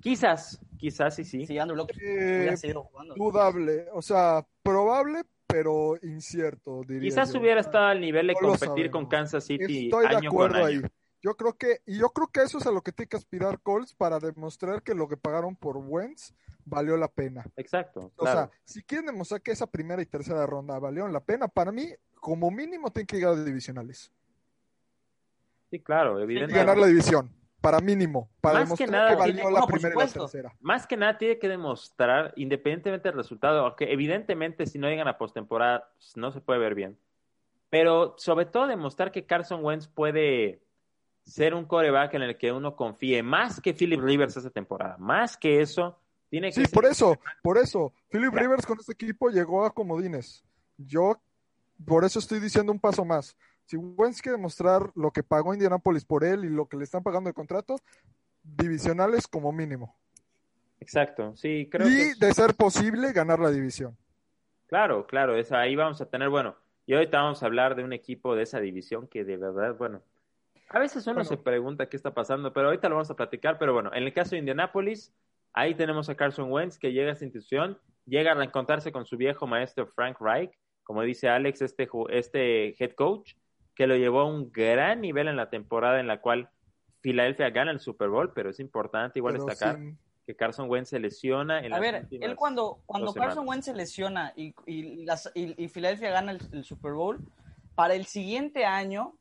[0.00, 1.46] Quizás, quizás sí, sí.
[1.46, 3.14] Sí, Andrew Locke eh, jugando.
[3.14, 9.06] Dudable, o sea, probable, pero incierto, diría Quizás hubiera estado al nivel de competir con
[9.06, 10.80] Kansas City Estoy de acuerdo ahí.
[11.20, 13.60] Yo creo que, y yo creo que eso es a lo que tiene que aspirar
[13.60, 16.32] Colts para demostrar que lo que pagaron por Wentz
[16.64, 17.44] valió la pena.
[17.56, 18.12] Exacto.
[18.16, 21.72] O sea, si quieren demostrar que esa primera y tercera ronda valieron la pena, para
[21.72, 24.12] mí, como mínimo, tienen que llegar a divisionales.
[25.70, 26.58] Sí, claro, evidentemente.
[26.58, 30.54] ganar la división, para mínimo, para demostrar que, valió la primera y la tercera.
[30.60, 35.18] Más que nada tiene que demostrar, independientemente del resultado, aunque evidentemente si no llegan a
[35.18, 36.98] postemporada pues, no se puede ver bien.
[37.70, 40.62] Pero sobre todo demostrar que Carson Wentz puede
[41.24, 44.96] ser un coreback en el que uno confíe más que Philip Rivers esa temporada.
[44.98, 46.00] Más que eso,
[46.30, 47.92] tiene que Sí, por eso, por eso.
[48.10, 50.42] Philip Rivers con este equipo llegó a comodines.
[50.78, 51.20] Yo
[51.84, 53.36] por eso estoy diciendo un paso más.
[53.68, 57.02] Si Wentz quiere mostrar lo que pagó Indianapolis por él y lo que le están
[57.02, 57.76] pagando el contrato,
[58.42, 59.94] divisionales como mínimo.
[60.80, 63.94] Exacto, sí, creo y que es- de ser posible, ganar la división.
[64.68, 67.92] Claro, claro, es, ahí vamos a tener, bueno, y ahorita vamos a hablar de un
[67.92, 70.00] equipo de esa división que de verdad, bueno,
[70.70, 71.28] a veces uno Bueno.
[71.28, 74.14] se pregunta qué está pasando, pero ahorita lo vamos a platicar, pero bueno, en el
[74.14, 75.12] caso de Indianapolis,
[75.52, 79.18] ahí tenemos a Carson Wentz que llega a esta institución, llega a encontrarse con su
[79.18, 80.52] viejo maestro Frank Reich,
[80.84, 83.34] como dice Alex, este, este head coach,
[83.78, 86.50] que lo llevó a un gran nivel en la temporada en la cual
[87.00, 90.90] Filadelfia gana el Super Bowl, pero es importante igual pero destacar sin- que Carson Wentz
[90.90, 93.48] se lesiona en A las ver, él cuando, cuando Carson.
[93.48, 97.20] Wentz se lesiona y, y, las, y, y Filadelfia gana el, el Super Bowl,
[97.76, 99.14] para el siguiente año,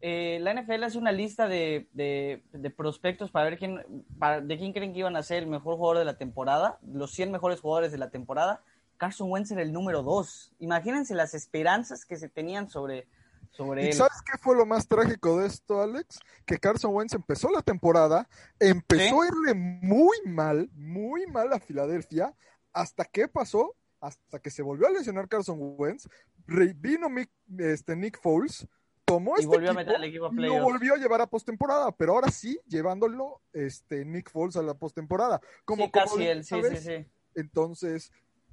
[0.00, 3.82] eh, la NFL hace una lista de, de, de prospectos para ver quién,
[4.18, 7.10] para, de quién creen que iban a ser el mejor jugador de la temporada, los
[7.10, 8.62] 100 mejores jugadores de la temporada.
[8.96, 10.52] Carson Wentz era el número 2.
[10.60, 13.06] Imagínense las esperanzas que se tenían sobre,
[13.52, 13.92] sobre ¿Y él.
[13.92, 16.18] sabes qué fue lo más trágico de esto, Alex?
[16.44, 19.28] Que Carson Wentz empezó la temporada, empezó ¿Sí?
[19.28, 22.34] a irle muy mal, muy mal a Filadelfia,
[22.72, 26.08] hasta que pasó, hasta que se volvió a lesionar Carson Wentz,
[26.46, 28.66] vino Mick- este, Nick Foles,
[29.04, 31.26] tomó Y este volvió a meter al equipo a y lo volvió a llevar a
[31.26, 35.40] postemporada, pero ahora sí, llevándolo este, Nick Foles a la postemporada.
[35.64, 37.06] Como, Sí, casi como él, sí, sí, sí.
[37.34, 38.10] Entonces,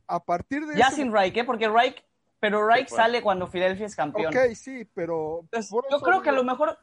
[0.08, 1.44] a partir de Ya eso- sin Reich, ¿eh?
[1.46, 2.04] Porque Reich,
[2.40, 4.36] pero Reich sale cuando Filadelfia es campeón.
[4.36, 5.42] Ok, sí, pero...
[5.44, 6.78] Entonces, yo creo que a lo mejor.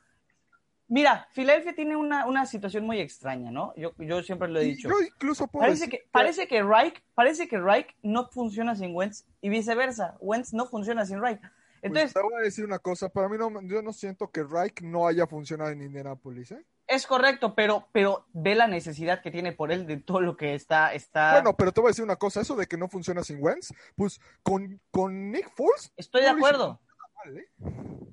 [0.88, 3.74] Mira, Filadelfia tiene una, una situación muy extraña, ¿no?
[3.76, 4.88] Yo, yo siempre lo he dicho.
[4.88, 8.94] Yo incluso puedo Parece decir que, parece que Reich, parece que Reich no funciona sin
[8.94, 10.16] Wentz y viceversa.
[10.20, 11.40] Wentz no funciona sin Reich.
[11.40, 11.50] Pues
[11.82, 14.80] Entonces, te voy a decir una cosa, para mí no, yo no siento que Reich
[14.82, 16.64] no haya funcionado en Indianapolis, ¿eh?
[16.88, 20.54] Es correcto, pero, pero ve la necesidad que tiene por él de todo lo que
[20.54, 21.32] está, está.
[21.32, 23.72] Bueno, pero te voy a decir una cosa, eso de que no funciona sin Wentz,
[23.96, 26.80] pues con, con Nick Foles estoy de no acuerdo.
[27.24, 27.48] mal, ¿eh?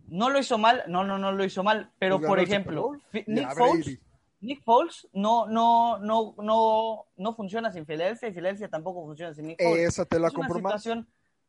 [0.07, 1.91] No lo hizo mal, no, no, no lo hizo mal.
[1.99, 3.99] Pero Pues por ejemplo, Nick Foles.
[4.41, 9.47] Nick Foles no, no, no, no, no funciona sin Filadelfia y Filadelfia tampoco funciona sin
[9.47, 9.87] Nick Foles.
[9.87, 11.07] Esa te la es una situación,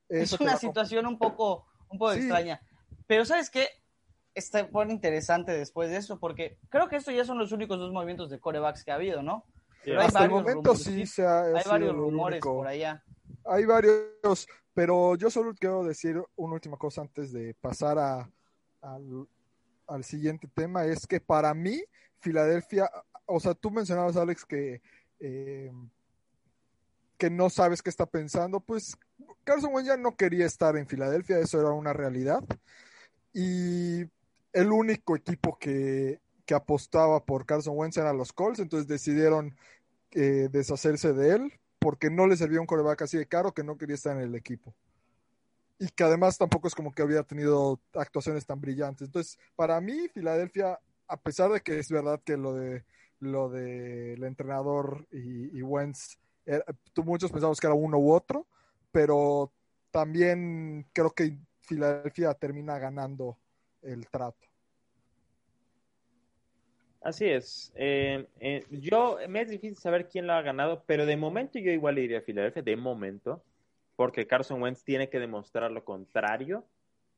[0.08, 2.20] esa es una situación un poco, un poco Sí.
[2.20, 2.60] extraña.
[3.06, 3.66] Pero ¿sabes qué?
[4.34, 7.92] Está bueno interesante después de eso, porque creo que estos ya son los únicos dos
[7.92, 9.44] movimientos de corebacks que ha habido, ¿no?
[9.84, 12.56] Pero hay Hasta el varios momento rumores, sí se ha, Hay varios rumores único.
[12.56, 13.04] por allá.
[13.44, 18.30] Hay varios, pero yo solo quiero decir una última cosa antes de pasar a,
[18.80, 19.28] al,
[19.86, 21.82] al siguiente tema, es que para mí,
[22.18, 22.90] Filadelfia,
[23.26, 24.80] o sea, tú mencionabas, Alex, que,
[25.20, 25.70] eh,
[27.18, 28.96] que no sabes qué está pensando, pues
[29.44, 32.42] Carson Wentz ya no quería estar en Filadelfia, eso era una realidad,
[33.32, 34.04] y
[34.54, 39.54] el único equipo que, que apostaba por Carson Wentz eran los Colts, entonces decidieron
[40.12, 43.76] eh, deshacerse de él porque no le servía un coreback así de caro que no
[43.76, 44.74] quería estar en el equipo.
[45.78, 49.08] Y que además tampoco es como que había tenido actuaciones tan brillantes.
[49.08, 52.84] Entonces, para mí, Filadelfia, a pesar de que es verdad que lo de
[53.20, 58.46] lo del entrenador y, y Wentz, era- tú muchos pensamos que era uno u otro,
[58.92, 59.50] pero
[59.90, 63.38] también creo que Filadelfia termina ganando
[63.84, 64.46] el trato.
[67.00, 67.72] Así es.
[67.76, 71.70] Eh, eh, yo, me es difícil saber quién lo ha ganado, pero de momento yo
[71.70, 73.44] igual le diría a Filadelfia, de momento,
[73.94, 76.64] porque Carson Wentz tiene que demostrar lo contrario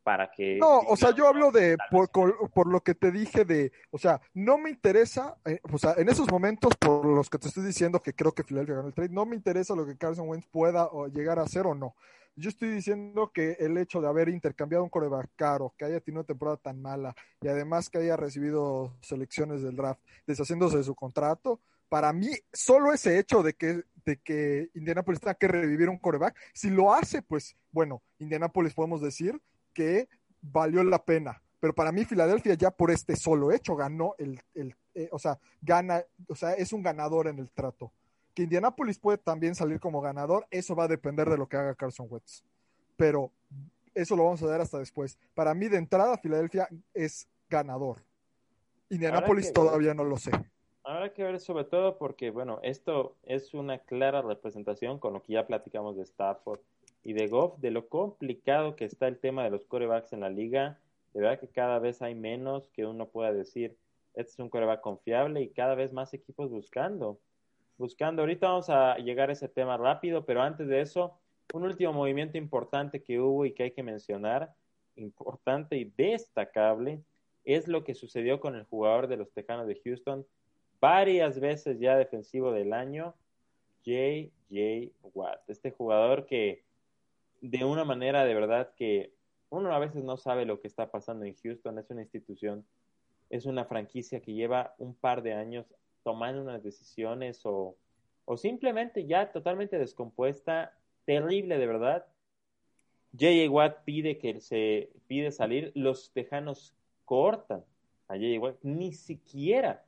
[0.07, 0.57] para que...
[0.59, 4.21] No, o sea, yo hablo de por, por lo que te dije de, o sea,
[4.35, 8.01] no me interesa, eh, o sea, en esos momentos por los que te estoy diciendo
[8.01, 10.87] que creo que Philadelphia ganó el trade, no me interesa lo que Carson Wentz pueda
[10.93, 11.97] o llegar a hacer o no.
[12.37, 16.21] Yo estoy diciendo que el hecho de haber intercambiado un coreback caro, que haya tenido
[16.21, 20.95] una temporada tan mala y además que haya recibido selecciones del draft, deshaciéndose de su
[20.95, 25.99] contrato, para mí, solo ese hecho de que, de que Indianapolis tenga que revivir un
[25.99, 29.41] coreback, si lo hace, pues bueno, Indianapolis podemos decir
[29.77, 30.09] que
[30.41, 31.43] valió la pena.
[31.61, 35.39] Pero para mí, Filadelfia ya por este solo hecho ganó el, el eh, o sea,
[35.61, 37.93] gana, o sea, es un ganador en el trato.
[38.35, 41.75] Que Indianapolis puede también salir como ganador, eso va a depender de lo que haga
[41.75, 42.43] Carson Wentz.
[42.97, 43.31] Pero
[43.95, 45.19] eso lo vamos a ver hasta después.
[45.35, 48.03] Para mí, de entrada, Filadelfia es ganador.
[48.89, 49.53] Indianapolis ver.
[49.53, 50.31] todavía no lo sé.
[50.85, 55.35] Habrá que ver sobre todo porque, bueno, esto es una clara representación con lo que
[55.35, 56.61] ya platicamos de Stafford
[57.07, 60.29] y de Goff, de lo complicado que está el tema de los corebacks en la
[60.29, 60.81] liga.
[61.15, 63.77] De verdad que cada vez hay menos que uno pueda decir,
[64.15, 67.21] este es un coreback confiable y cada vez más equipos buscando.
[67.79, 71.17] Buscando, ahorita vamos a llegar a ese tema rápido, pero antes de eso,
[71.55, 74.53] un último movimiento importante que hubo y que hay que mencionar,
[74.97, 77.05] importante y destacable,
[77.45, 80.27] es lo que sucedió con el jugador de los Tejanos de Houston,
[80.81, 83.15] varias veces ya defensivo del año,
[83.85, 84.91] J.J.
[85.15, 85.49] Watt.
[85.49, 86.66] Este jugador que
[87.41, 89.13] de una manera de verdad que
[89.49, 92.67] uno a veces no sabe lo que está pasando en Houston, es una institución,
[93.31, 95.67] es una franquicia que lleva un par de años
[96.03, 97.77] tomando unas decisiones o,
[98.25, 102.07] o simplemente ya totalmente descompuesta, terrible de verdad.
[103.13, 103.51] J.J.
[103.51, 107.65] Watt pide que se pide salir, los tejanos cortan
[108.09, 108.41] a J.J.
[108.41, 109.85] Watt, ni siquiera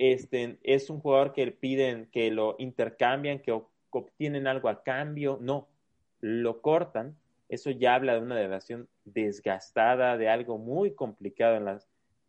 [0.00, 5.68] este, es un jugador que piden que lo intercambian, que obtienen algo a cambio, no,
[6.20, 7.16] lo cortan.
[7.48, 11.88] Eso ya habla de una relación desgastada, de algo muy complicado en, las,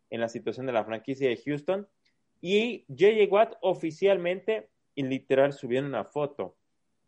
[0.10, 1.88] en la situación de la franquicia de Houston.
[2.42, 3.32] Y J.J.
[3.32, 6.56] Watt oficialmente y literal subieron una foto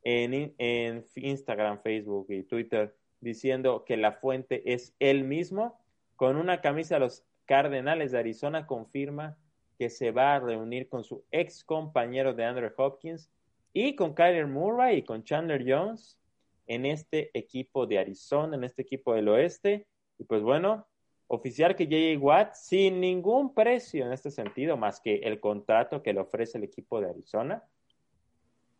[0.03, 5.79] en, en Instagram, Facebook y Twitter diciendo que la fuente es él mismo,
[6.15, 9.37] con una camisa de los Cardenales de Arizona, confirma
[9.77, 13.29] que se va a reunir con su ex compañero de Andrew Hopkins
[13.73, 16.19] y con Kyler Murray y con Chandler Jones
[16.67, 19.87] en este equipo de Arizona, en este equipo del oeste.
[20.17, 20.87] Y pues bueno,
[21.27, 22.19] oficial que J.J.
[22.23, 26.63] Watt, sin ningún precio en este sentido, más que el contrato que le ofrece el
[26.63, 27.63] equipo de Arizona,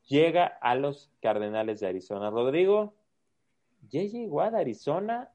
[0.08, 2.30] llega a los Cardenales de Arizona.
[2.30, 2.94] Rodrigo,
[3.92, 4.30] J.J.
[4.30, 5.32] Watt, Arizona,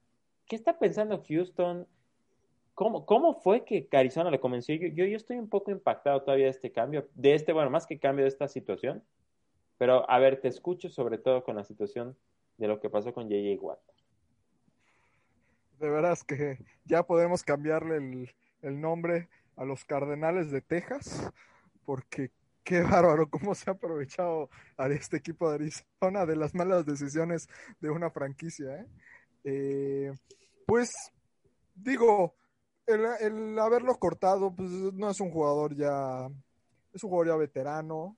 [0.47, 1.87] ¿qué está pensando Houston?
[2.75, 4.75] ¿Cómo, ¿Cómo fue que Arizona le convenció?
[4.77, 7.87] Yo, yo, yo, estoy un poco impactado todavía de este cambio, de este, bueno, más
[7.87, 9.03] que cambio de esta situación.
[9.79, 12.17] Pero, a ver, te escucho sobre todo con la situación
[12.59, 13.65] de lo que pasó con J.J.
[13.65, 13.81] Watt.
[15.79, 18.31] De veras que ya podemos cambiarle el,
[18.63, 21.33] el nombre a los Cardenales de Texas,
[21.85, 22.33] porque
[22.69, 27.49] qué bárbaro cómo se ha aprovechado a este equipo de Arizona de las malas decisiones
[27.81, 28.81] de una franquicia.
[28.81, 28.87] ¿eh?
[29.45, 30.13] Eh,
[30.67, 30.91] pues
[31.75, 32.35] digo,
[32.87, 36.29] el, el, haberlo cortado, pues no es un jugador ya,
[36.93, 38.17] es un jugador ya veterano.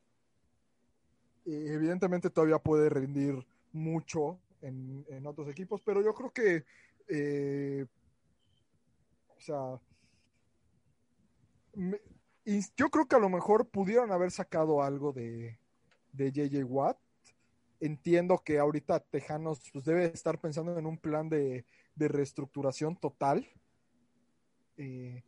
[1.47, 6.65] Eh, evidentemente todavía puede rendir mucho en, en, otros equipos, pero yo creo que,
[7.09, 7.87] eh,
[9.37, 9.81] o sea,
[12.77, 15.59] yo creo que a lo mejor pudieron haber sacado algo de,
[16.13, 16.99] de JJ Watt.
[17.81, 23.47] Entiendo que ahorita Tejanos pues, debe estar pensando en un plan de, de reestructuración total.
[24.77, 25.23] Eh,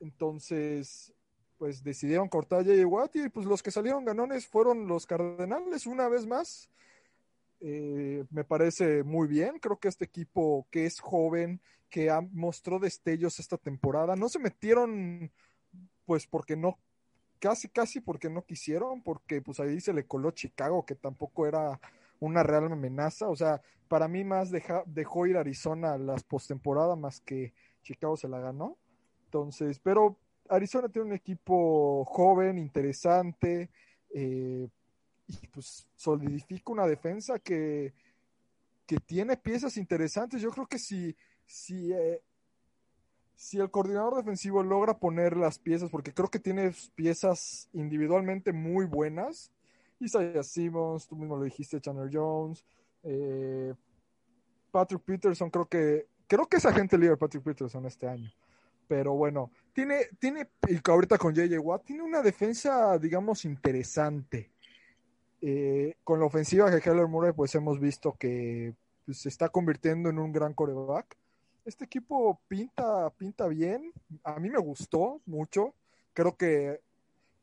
[0.00, 1.14] entonces,
[1.58, 5.86] pues decidieron cortar a JJ Watt y pues los que salieron ganones fueron los Cardenales
[5.86, 6.70] una vez más.
[7.60, 9.58] Eh, me parece muy bien.
[9.58, 14.38] Creo que este equipo que es joven, que ha, mostró destellos esta temporada, no se
[14.38, 15.30] metieron
[16.06, 16.78] pues porque no,
[17.38, 21.80] casi, casi porque no quisieron, porque pues ahí se le coló Chicago, que tampoco era
[22.18, 23.28] una real amenaza.
[23.28, 24.50] O sea, para mí más
[24.86, 28.76] dejó ir Arizona las postemporada más que Chicago se la ganó.
[29.24, 30.16] Entonces, pero
[30.48, 33.70] Arizona tiene un equipo joven, interesante,
[34.12, 34.68] eh,
[35.42, 37.94] y pues solidifica una defensa que,
[38.86, 40.42] que tiene piezas interesantes.
[40.42, 41.16] Yo creo que si,
[41.46, 42.22] si eh,
[43.40, 48.84] si el coordinador defensivo logra poner las piezas, porque creo que tiene piezas individualmente muy
[48.84, 49.50] buenas,
[49.98, 52.62] Isaiah Simmons, tú mismo lo dijiste, Chandler Jones,
[53.02, 53.72] eh,
[54.70, 58.30] Patrick Peterson, creo que creo que es agente libre Patrick Peterson este año.
[58.86, 64.49] Pero bueno, tiene, tiene, y ahorita con JJ Watt, tiene una defensa, digamos, interesante.
[65.42, 68.74] Eh, con la ofensiva que Keller Murray, pues hemos visto que
[69.06, 71.16] pues, se está convirtiendo en un gran coreback
[71.64, 73.92] este equipo pinta, pinta bien.
[74.24, 75.74] A mí me gustó mucho.
[76.12, 76.80] Creo que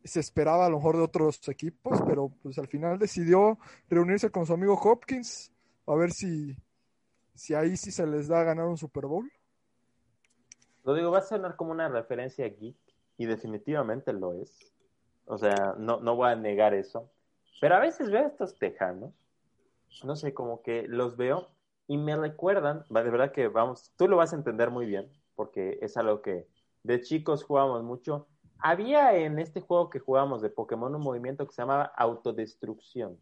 [0.03, 3.57] se esperaba a lo mejor de otros equipos, pero pues al final decidió
[3.89, 5.51] reunirse con su amigo Hopkins
[5.85, 6.55] a ver si,
[7.35, 9.31] si ahí sí se les da a ganar un Super Bowl.
[10.83, 12.77] Lo digo, va a sonar como una referencia geek
[13.17, 14.73] y definitivamente lo es.
[15.25, 17.09] O sea, no, no voy a negar eso.
[17.59, 19.13] Pero a veces veo a estos tejanos,
[20.03, 21.49] no sé, como que los veo
[21.87, 25.79] y me recuerdan, de verdad que vamos, tú lo vas a entender muy bien, porque
[25.81, 26.47] es algo que
[26.83, 28.27] de chicos jugamos mucho.
[28.59, 33.19] Había en este juego que jugamos de Pokémon un movimiento que se llamaba autodestrucción,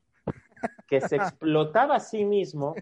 [0.87, 2.73] que se explotaba a sí mismo,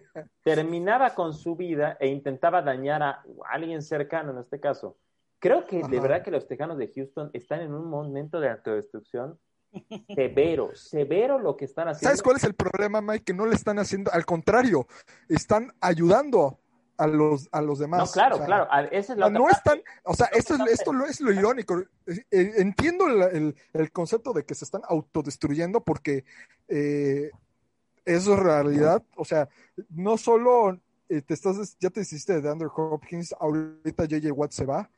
[0.43, 4.97] terminaba con su vida e intentaba dañar a alguien cercano en este caso.
[5.39, 9.37] Creo que de verdad que los Tejanos de Houston están en un momento de autodestrucción
[10.15, 12.09] severo, severo lo que están haciendo.
[12.09, 13.23] ¿Sabes cuál es el problema, Mike?
[13.23, 14.87] Que no le están haciendo, al contrario,
[15.27, 16.59] están ayudando
[16.97, 17.99] a los, a los demás.
[17.99, 20.93] No, claro, o sea, claro, esa es la no están, o sea, esto es, esto
[20.93, 21.79] lo es lo irónico.
[22.05, 26.23] Eh, Entiendo el, el, el, concepto de que se están autodestruyendo porque
[26.67, 27.31] eh,
[28.05, 29.03] eso es realidad.
[29.15, 29.49] O sea,
[29.89, 34.65] no solo eh, te estás, ya te hiciste de Andrew Hopkins, ahorita JJ Watt se
[34.65, 34.89] va.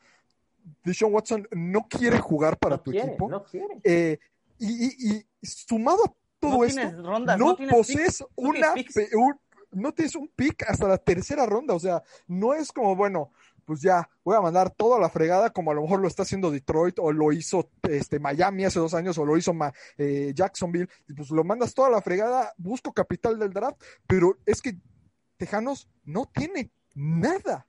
[0.82, 3.28] Deshaun Watson no quiere jugar para no tu quiere, equipo.
[3.28, 3.80] No quiere.
[3.84, 4.18] Eh,
[4.58, 8.96] y, y, y, sumado a todo no esto, rondas, no, no posees una, picks.
[9.14, 9.38] un,
[9.72, 13.32] no tienes un pick hasta la tercera ronda, o sea, no es como, bueno,
[13.64, 16.50] pues ya voy a mandar toda la fregada como a lo mejor lo está haciendo
[16.50, 19.52] Detroit o lo hizo este, Miami hace dos años o lo hizo
[19.98, 24.62] eh, Jacksonville, y pues lo mandas toda la fregada, busco capital del draft, pero es
[24.62, 24.78] que
[25.36, 27.66] Tejanos no tiene nada.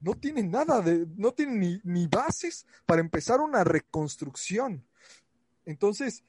[0.00, 4.86] No tiene nada, de, no tiene ni, ni bases para empezar una reconstrucción.
[5.68, 6.24] Entonces,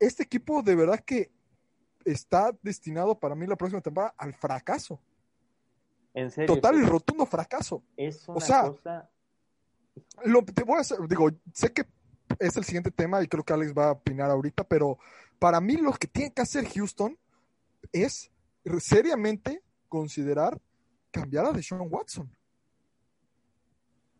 [0.00, 1.30] este equipo de verdad que
[2.06, 4.98] está destinado para mí la próxima temporada al fracaso.
[6.14, 6.54] En serio.
[6.54, 7.82] Total y rotundo fracaso.
[7.94, 9.10] Es una o sea, cosa.
[10.24, 11.84] Lo, te voy a hacer, digo, sé que
[12.38, 14.98] es el siguiente tema y creo que Alex va a opinar ahorita, pero
[15.38, 17.18] para mí lo que tiene que hacer Houston
[17.92, 18.30] es
[18.80, 20.58] seriamente considerar
[21.10, 22.34] cambiar a Deshaun Watson.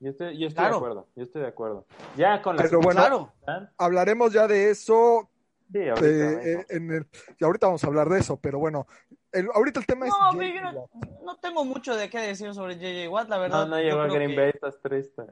[0.04, 0.70] Yo estoy, yo estoy claro.
[0.74, 1.86] de acuerdo, yo estoy de acuerdo.
[2.14, 3.70] Ya con la Pero bueno, claro.
[3.78, 5.30] hablaremos ya de eso.
[5.72, 7.06] Sí, ahorita, eh, en el,
[7.40, 8.86] y ahorita vamos a hablar de eso, pero bueno,
[9.32, 10.62] el, ahorita el tema no, es.
[10.62, 10.90] No,
[11.24, 13.64] no, tengo mucho de qué decir sobre JJ Watt, la verdad.
[13.66, 14.36] No, no llegó a Green que...
[14.36, 15.22] Bay, estás triste.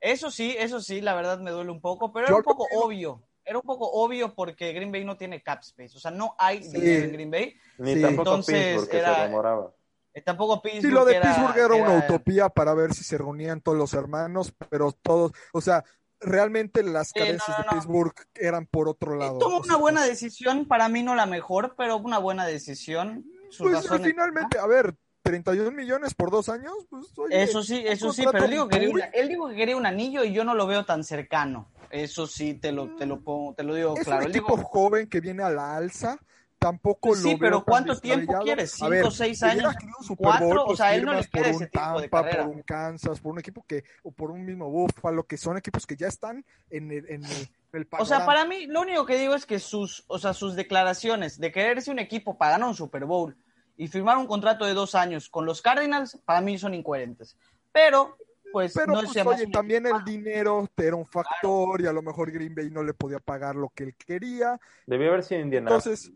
[0.00, 2.66] Eso sí, eso sí, la verdad me duele un poco, pero yo era un poco
[2.74, 3.22] obvio.
[3.44, 5.98] Era un poco obvio porque Green Bay no tiene cap space.
[5.98, 6.80] O sea, no hay Sí.
[6.80, 7.54] dinero en Green Bay.
[7.76, 8.00] Ni Sí.
[8.00, 9.72] tampoco Entonces, Pittsburgh, que era- se demoraba.
[10.14, 10.82] Eh, Tampoco Pittsburgh.
[10.84, 13.78] Sí, lo de era- Pittsburgh era, una era- utopía para ver si se reunían todos
[13.78, 15.84] los hermanos, pero todos, o sea,
[16.20, 17.70] realmente las Sí, no, carencias no, de.
[17.70, 19.38] Pittsburgh eran por otro lado.
[19.38, 23.24] Tomó O una sea, buena decisión, para mí no la mejor, pero una buena decisión.
[23.50, 27.82] Sus Pues razones- finalmente, a ver, 31 millones por dos años, pues oye, Eso sí,
[27.86, 30.44] eso sí, pero él dijo, que quería él dijo que quería un anillo y yo
[30.44, 31.70] no lo veo tan cercano.
[31.90, 34.22] Eso sí, te lo, te lo, pongo- te lo digo es claro.
[34.22, 36.18] un Él equipo dijo, joven que viene a la alza,
[36.62, 38.72] tampoco lo sí, pero ¿cuánto tiempo quieres?
[38.72, 39.74] ¿Cinco, ver, seis años?
[40.16, 40.46] ¿Cuatro?
[40.46, 42.44] Bowl, O pues sea, a él no le por ese un de Tampa, carrera.
[42.44, 45.86] por un Kansas, por un equipo que, o por un mismo Buffalo, que son equipos
[45.86, 49.16] que ya están en el, en el, el O sea, para mí, lo único que
[49.16, 52.74] digo es que sus, o sea, sus declaraciones de quererse un equipo para ganar un
[52.74, 53.36] Super Bowl
[53.76, 57.36] y firmar un contrato de dos años con los Cardinals, para mí son incoherentes.
[57.72, 58.16] Pero,
[58.52, 62.02] pues, Pero no pues, se oye, también el dinero era un factor y a lo
[62.02, 64.60] mejor Green Bay no le podía pagar lo que él quería.
[64.86, 65.86] Debió haber sido Indianapolis.
[65.86, 66.12] Entonces,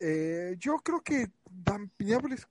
[0.00, 1.30] eh, yo creo que
[1.98, 2.48] Indianapolis,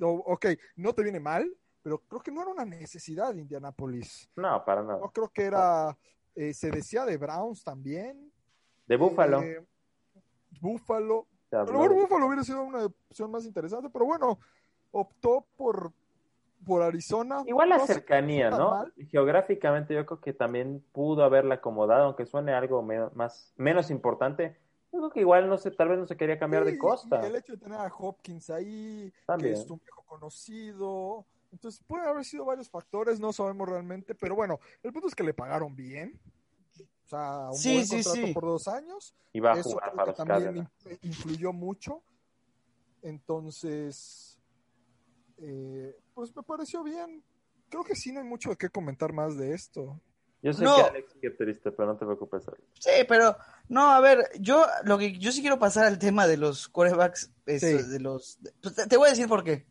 [0.00, 1.48] ok, no te viene mal,
[1.82, 4.28] pero creo que no era una necesidad de Indianapolis.
[4.36, 4.98] No, para nada.
[4.98, 5.96] No creo que era,
[6.34, 8.30] eh, se decía de Browns también.
[8.86, 9.42] De Buffalo.
[9.42, 9.64] Eh,
[10.60, 11.26] Buffalo.
[11.52, 14.38] A lo mejor Buffalo hubiera sido una opción más interesante, pero bueno,
[14.92, 15.92] optó por,
[16.64, 17.42] por Arizona.
[17.46, 18.70] Igual la No cercanía, ¿no?
[18.70, 18.92] mal.
[19.08, 24.56] Geográficamente yo creo que también pudo haberla acomodado, aunque suene algo más, menos importante.
[24.92, 27.20] Yo creo que igual no sé, tal vez no se quería cambiar Sí, de costa.
[27.22, 29.54] y el hecho de tener a Hopkins ahí, También.
[29.54, 31.26] que es un viejo conocido.
[31.52, 35.24] Entonces, puede haber sido varios factores, no sabemos realmente, pero bueno, el punto es que
[35.24, 36.18] le pagaron bien.
[37.04, 38.34] O sea, un Sí, buen sí, contrato sí.
[38.34, 39.14] por dos años.
[39.32, 40.68] Y va a Eso jugar para que los también
[41.02, 42.02] influyó mucho.
[43.02, 44.38] Entonces,
[45.38, 47.22] eh, pues me pareció bien.
[47.68, 50.00] Creo que sí no hay mucho de qué comentar más de esto.
[50.42, 50.76] Yo sé No.
[50.76, 52.48] que Alex sigue triste, pero no te preocupes.
[52.48, 52.62] Alex.
[52.78, 53.36] Sí, pero
[53.68, 57.30] no, a ver, yo lo que yo sí quiero pasar al tema de los quarterbacks,
[57.46, 57.74] es, Sí.
[57.74, 59.66] de los pues, te, te voy a decir por qué.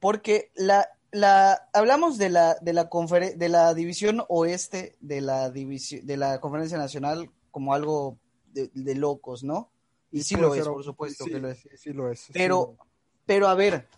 [0.00, 5.50] Porque la la hablamos de la de la conferen- de la división oeste de la
[5.50, 8.18] división de la Conferencia Nacional como algo
[8.52, 9.70] de, de locos, ¿no?
[10.10, 11.58] Y sí lo es, ser- por supuesto sí, que lo es.
[11.60, 12.20] sí, sí lo es.
[12.20, 12.76] sí Pero,
[13.24, 13.88] pero a ver,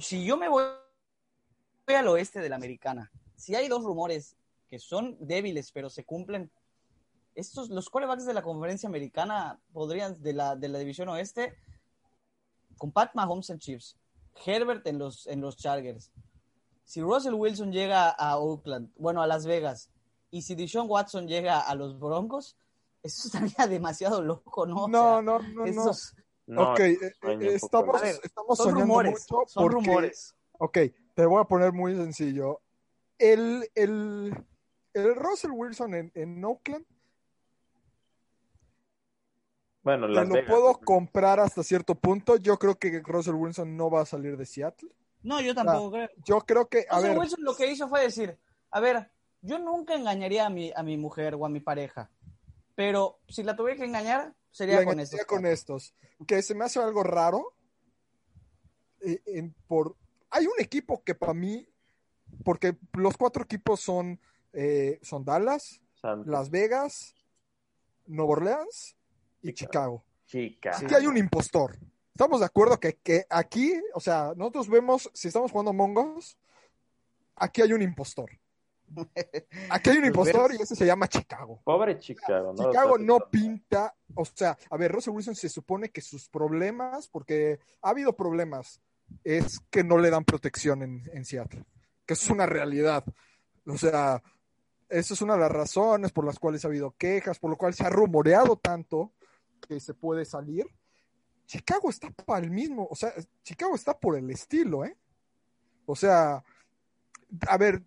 [0.00, 0.64] si yo me voy,
[1.86, 4.36] voy al oeste de la americana, si hay dos rumores
[4.72, 6.50] que son débiles pero se cumplen,
[7.34, 11.52] estos, los quarterbacks de la conferencia americana podrían, de la, de la división oeste,
[12.78, 13.98] con Pat Mahomes en Chiefs,
[14.46, 16.10] Herbert en los, en los Chargers,
[16.86, 19.90] si Russell Wilson llega a Oakland, bueno, a Las Vegas,
[20.30, 22.56] y si Deshaun Watson llega a los Broncos,
[23.02, 24.84] eso estaría demasiado loco, ¿no?
[24.84, 25.64] O No, sea, no, no, no.
[25.66, 26.14] esos-
[26.46, 27.12] No, ok, eh, eh,
[27.56, 30.34] estamos, ver, estamos son soñando rumores, mucho son porque, rumores.
[30.52, 30.78] ok,
[31.14, 32.62] te voy a poner muy sencillo.
[33.18, 34.34] El, el,
[34.94, 36.84] el Russell Wilson en, en Oakland
[39.82, 40.48] Bueno, Las lo Vegas.
[40.50, 42.36] puedo comprar hasta cierto punto.
[42.36, 44.90] Yo creo que Russell Wilson no va a salir de Seattle.
[45.22, 46.08] No, yo tampoco creo.
[46.24, 48.38] Yo creo que, a Russell ver, Wilson lo que hizo fue decir,
[48.70, 52.10] a ver, yo nunca engañaría a mi, a mi mujer o a mi pareja,
[52.76, 55.24] pero si la tuviera que engañar, sería con estos.
[55.26, 55.94] con estos.
[56.26, 57.54] Que se me hace algo raro.
[59.04, 59.96] eh, en- por,
[60.30, 61.66] hay un equipo que para mí,
[62.44, 64.20] porque los cuatro equipos son,
[64.52, 66.26] eh, son Dallas, Santos.
[66.26, 67.14] Las Vegas,
[68.06, 68.96] Nueva Orleans
[69.42, 70.04] y Chicago.
[70.26, 70.76] Chicago.
[70.78, 70.86] Chica.
[70.86, 71.78] Aquí hay un impostor.
[72.14, 76.36] Estamos de acuerdo que, que aquí, o sea, nosotros vemos, si estamos jugando Mongos,
[77.36, 78.30] aquí hay un impostor.
[79.70, 81.62] Aquí hay un impostor y ese se llama Chicago.
[81.64, 82.70] Pobre Chicago, ¿no?
[82.70, 87.58] Chicago no pinta, o sea, a ver, Russell Wilson se supone que sus problemas, porque
[87.80, 88.80] ha habido problemas,
[89.24, 91.64] es que no le dan protección en, en Seattle,
[92.04, 93.04] que es una realidad.
[93.66, 94.22] O sea,
[94.92, 97.74] esa es una de las razones por las cuales ha habido quejas, por lo cual
[97.74, 99.12] se ha rumoreado tanto
[99.66, 100.66] que se puede salir.
[101.46, 103.12] Chicago está para el mismo, o sea,
[103.42, 104.96] Chicago está por el estilo, ¿eh?
[105.86, 106.44] O sea,
[107.48, 107.82] a ver,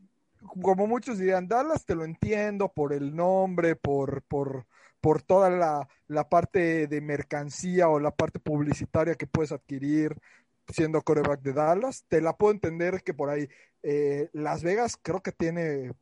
[0.61, 4.67] como muchos dirían, Dallas te lo entiendo por el nombre, por, por,
[4.99, 10.19] por toda la, la parte de mercancía o la parte publicitaria que puedes adquirir
[10.67, 12.05] siendo coreback de Dallas.
[12.07, 13.47] Te la puedo entender que por ahí
[13.83, 15.93] eh, Las Vegas creo que tiene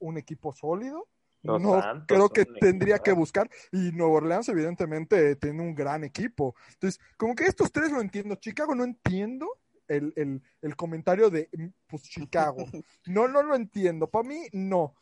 [0.00, 1.08] un equipo sólido.
[1.42, 3.50] Los no Santos creo que tendría equipo, que buscar.
[3.72, 6.54] Y Nueva Orleans, evidentemente, tiene un gran equipo.
[6.74, 8.34] Entonces, como que estos tres lo entiendo.
[8.34, 9.48] Chicago no entiendo
[9.88, 12.64] el, el, el comentario de mm, pues Chicago.
[13.06, 14.08] No, no lo entiendo.
[14.08, 14.94] Para mí, no.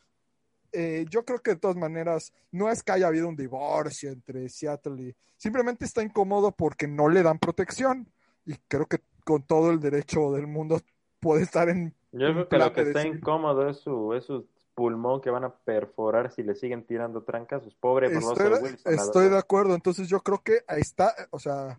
[0.71, 4.49] Eh, yo creo que de todas maneras, no es que haya habido un divorcio entre
[4.49, 5.15] Seattle y.
[5.35, 8.11] Simplemente está incómodo porque no le dan protección.
[8.45, 10.81] Y creo que con todo el derecho del mundo
[11.19, 11.93] puede estar en.
[12.11, 14.47] Yo creo que lo que está decir, incómodo es su, es su
[14.79, 17.61] pulmón que van a perforar si le siguen tirando trancas.
[17.81, 21.13] Pobre Estoy, Russell de- Wilson, la estoy de acuerdo, entonces yo creo que ahí está,
[21.31, 21.77] o sea,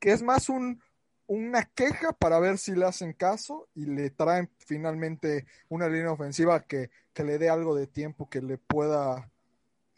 [0.00, 0.80] que es más un,
[1.26, 6.60] una queja para ver si le hacen caso y le traen finalmente una línea ofensiva
[6.60, 9.30] que, que le dé algo de tiempo, que le pueda,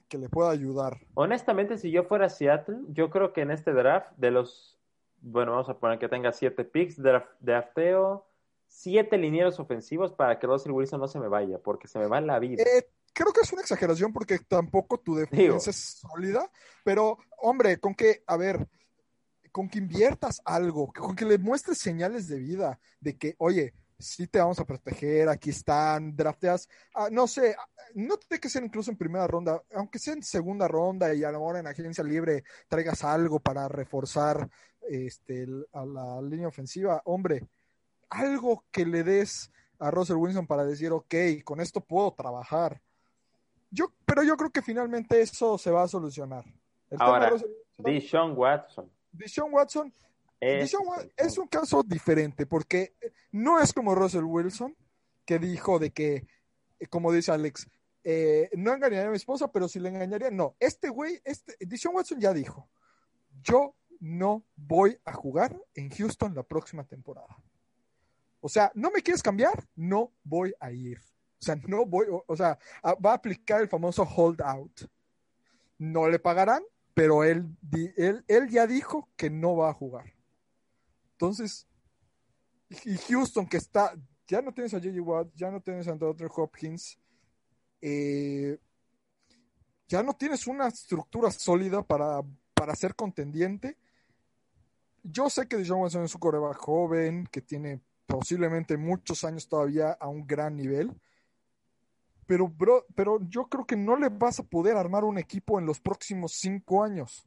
[0.08, 0.98] que le pueda ayudar.
[1.14, 4.76] Honestamente, si yo fuera Seattle, yo creo que en este draft, de los,
[5.20, 8.26] bueno, vamos a poner que tenga siete picks, draft, drafteo
[8.74, 12.20] siete linieros ofensivos para que Russell Wilson no se me vaya, porque se me va
[12.20, 12.62] la vida.
[12.62, 15.56] Eh, creo que es una exageración porque tampoco tu defensa Digo.
[15.56, 16.50] es sólida,
[16.82, 18.66] pero hombre, con que, a ver,
[19.52, 24.26] con que inviertas algo, con que le muestres señales de vida, de que, oye, sí
[24.26, 27.54] te vamos a proteger, aquí están, drafteas, ah, no sé,
[27.94, 31.30] no tiene que ser incluso en primera ronda, aunque sea en segunda ronda y a
[31.30, 34.50] lo mejor en agencia libre traigas algo para reforzar
[34.80, 37.46] este, a la línea ofensiva, hombre,
[38.10, 42.80] algo que le des a Russell Wilson para decir, ok, con esto puedo trabajar.
[43.70, 46.44] Yo, pero yo creo que finalmente eso se va a solucionar.
[46.90, 47.32] El Ahora,
[47.78, 48.90] Deshaun Watson.
[49.12, 49.92] Deshaun Watson,
[50.40, 52.94] es Wa- el es un caso diferente porque
[53.32, 54.76] no es como Russell Wilson
[55.24, 56.26] que dijo de que,
[56.78, 57.66] eh, como dice Alex,
[58.04, 60.54] eh, no engañaría a mi esposa, pero si le engañaría, no.
[60.60, 62.68] Este güey, este, Deshaun Watson ya dijo,
[63.42, 67.36] yo no voy a jugar en Houston la próxima temporada.
[68.44, 69.66] O sea, ¿no me quieres cambiar?
[69.74, 70.98] No voy a ir.
[70.98, 74.82] O sea, no voy, o, sea, a- va a aplicar el famoso holdout.
[75.78, 80.12] No le pagarán, pero él, di- él, él ya dijo que no va a jugar.
[81.12, 81.66] Entonces,
[82.84, 83.94] y Houston que está,
[84.26, 85.00] ya no tienes a J.J.
[85.00, 86.98] Watt, ya no tienes a Andrew Hopkins,
[87.80, 88.58] eh,
[89.88, 92.20] ya no tienes una estructura sólida para,
[92.52, 93.78] para ser contendiente.
[95.02, 99.92] Yo sé que Deshaun Watson es un coreback joven, que tiene posiblemente muchos años todavía
[99.92, 100.92] a un gran nivel.
[102.26, 105.66] Pero, bro, pero yo creo que no le vas a poder armar un equipo en
[105.66, 107.26] los próximos cinco años.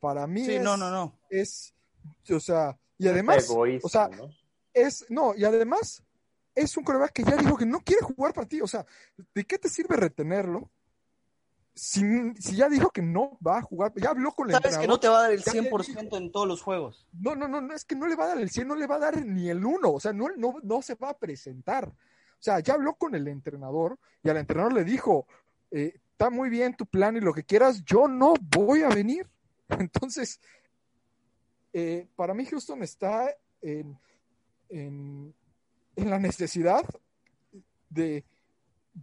[0.00, 1.18] Para mí Sí, es, no, no, no.
[1.30, 1.74] es,
[2.30, 4.30] o sea, y además, Egoísta, o sea, ¿no?
[4.72, 6.02] es, no, y además
[6.54, 8.60] es un coreback que ya dijo que no quiere jugar para ti.
[8.60, 8.84] O sea,
[9.34, 10.70] ¿de qué te sirve retenerlo?
[11.78, 12.00] Si,
[12.40, 14.88] si ya dijo que no va a jugar, ya habló con el Sabes que entrenador.
[14.96, 17.06] no te va a dar el Ya le 100% en todos los juegos.
[17.12, 18.86] No, no, no, no, es que no le va a dar el 100, no le
[18.86, 21.86] va a dar ni el 1, o sea, no, no, no se va a presentar.
[21.86, 25.26] O sea, ya habló con el entrenador y al entrenador le dijo,
[25.70, 29.28] eh, está muy bien tu plan y lo que quieras, yo no voy a venir.
[29.68, 30.40] Entonces,
[31.74, 33.28] eh, para mí Houston está
[33.60, 33.98] en,
[34.70, 35.34] en,
[35.94, 36.86] en la necesidad
[37.90, 38.24] de,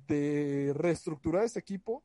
[0.07, 2.03] de reestructurar este equipo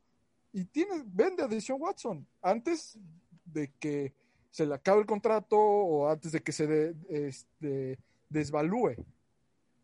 [0.53, 2.99] y tiene, vende a Deshaun Watson antes
[3.44, 4.12] de que
[4.51, 8.94] se le acabe el contrato o antes de que se de- este, desvalúe.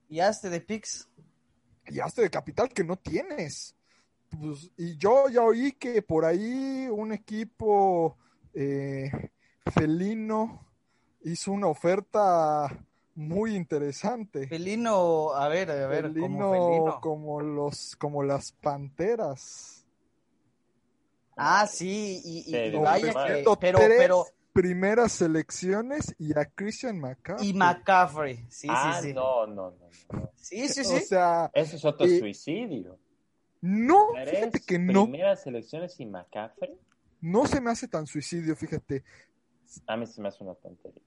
[0.08, 1.08] Y hazte de picks.
[1.88, 3.74] Y hazte de capital que no tienes.
[4.30, 8.16] Pues, y yo ya oí que por ahí un equipo
[8.52, 9.10] eh,
[9.72, 10.66] felino
[11.22, 12.68] hizo una oferta
[13.14, 14.48] muy interesante.
[14.48, 17.00] Felino, a ver, a ver, Felino como felino.
[17.00, 19.84] como los como las panteras.
[21.37, 27.01] Ah, sí, y, y- y vaya que, pero, tres pero, primeras selecciones y a Christian
[27.01, 27.49] McCaffrey.
[27.49, 29.14] y McCaffrey, sí, ah, sí, sí.
[29.14, 30.30] no, no, no, no.
[30.37, 31.01] Sí, sí, O sí.
[31.01, 32.99] sea, Eso es otro Y- suicidio.
[33.62, 36.78] no, ¿Tres fíjate que no, primeras selecciones y McCaffrey?
[37.20, 39.03] no se me hace tan suicidio, fíjate.
[39.89, 41.03] A mí se me hace una tontería.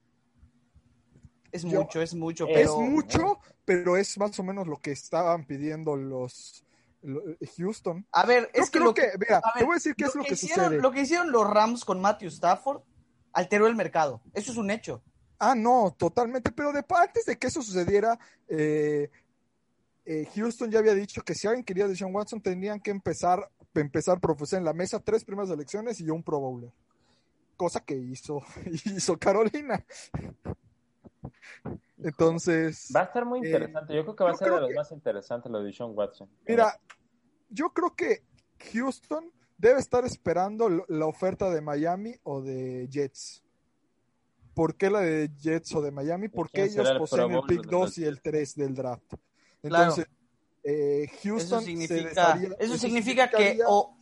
[1.50, 2.82] Es Yo- mucho, es mucho, Es pero...
[2.82, 6.67] es mucho, pero es más o menos lo que estaban pidiendo los, lo-
[7.56, 8.06] Houston.
[8.12, 10.14] A ver, es que creo lo que, mira, ver, te voy a decir qué es
[10.14, 10.80] lo que hicieron, sucede.
[10.80, 12.82] Lo que hicieron los Rams con Matthew Stafford
[13.32, 14.20] alteró el mercado.
[14.34, 15.02] Eso es un hecho.
[15.38, 18.18] Ah, no, totalmente, pero de, antes de que eso sucediera,
[18.48, 19.08] eh,
[20.04, 23.48] eh, Houston ya había dicho que si alguien quería a Deshaun Watson, tenían que empezar,
[23.74, 26.72] empezar por ofrecer en la mesa tres primeras elecciones y un Pro Bowler.
[27.56, 28.42] Cosa que hizo,
[28.84, 29.84] hizo Carolina.
[32.02, 33.94] Entonces, Va a estar muy Eh, interesante.
[33.94, 36.28] Yo creo que va a ser de los que- más interesantes lo de Sean Watson.
[36.46, 36.78] mira,
[37.50, 38.22] yo creo que
[38.72, 43.42] Houston debe estar esperando la oferta de Miami o de Jets.
[44.54, 46.28] ¿Por qué la de Jets o de Miami?
[46.28, 49.14] Porque ellos el poseen el pick de 2 los y el 3 del draft.
[49.62, 49.84] Claro.
[49.92, 50.06] Entonces,
[50.64, 53.96] eh, Eso Houston se significa, desharía- eso significa que o,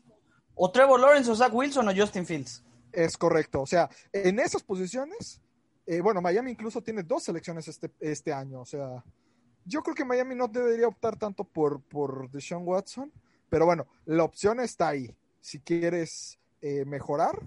[0.54, 2.62] o Trevor Lawrence o Zach Wilson o Justin Fields.
[2.92, 3.60] Es correcto.
[3.62, 5.40] O sea, en esas posiciones,
[5.86, 8.60] eh, bueno, Miami incluso tiene dos selecciones este, este año.
[8.60, 9.04] O sea,
[9.64, 13.12] yo creo que Miami no debería optar tanto por, por Deshaun Watson,
[13.48, 15.14] pero bueno, la opción está ahí.
[15.40, 17.38] Si quieres eh, mejorar,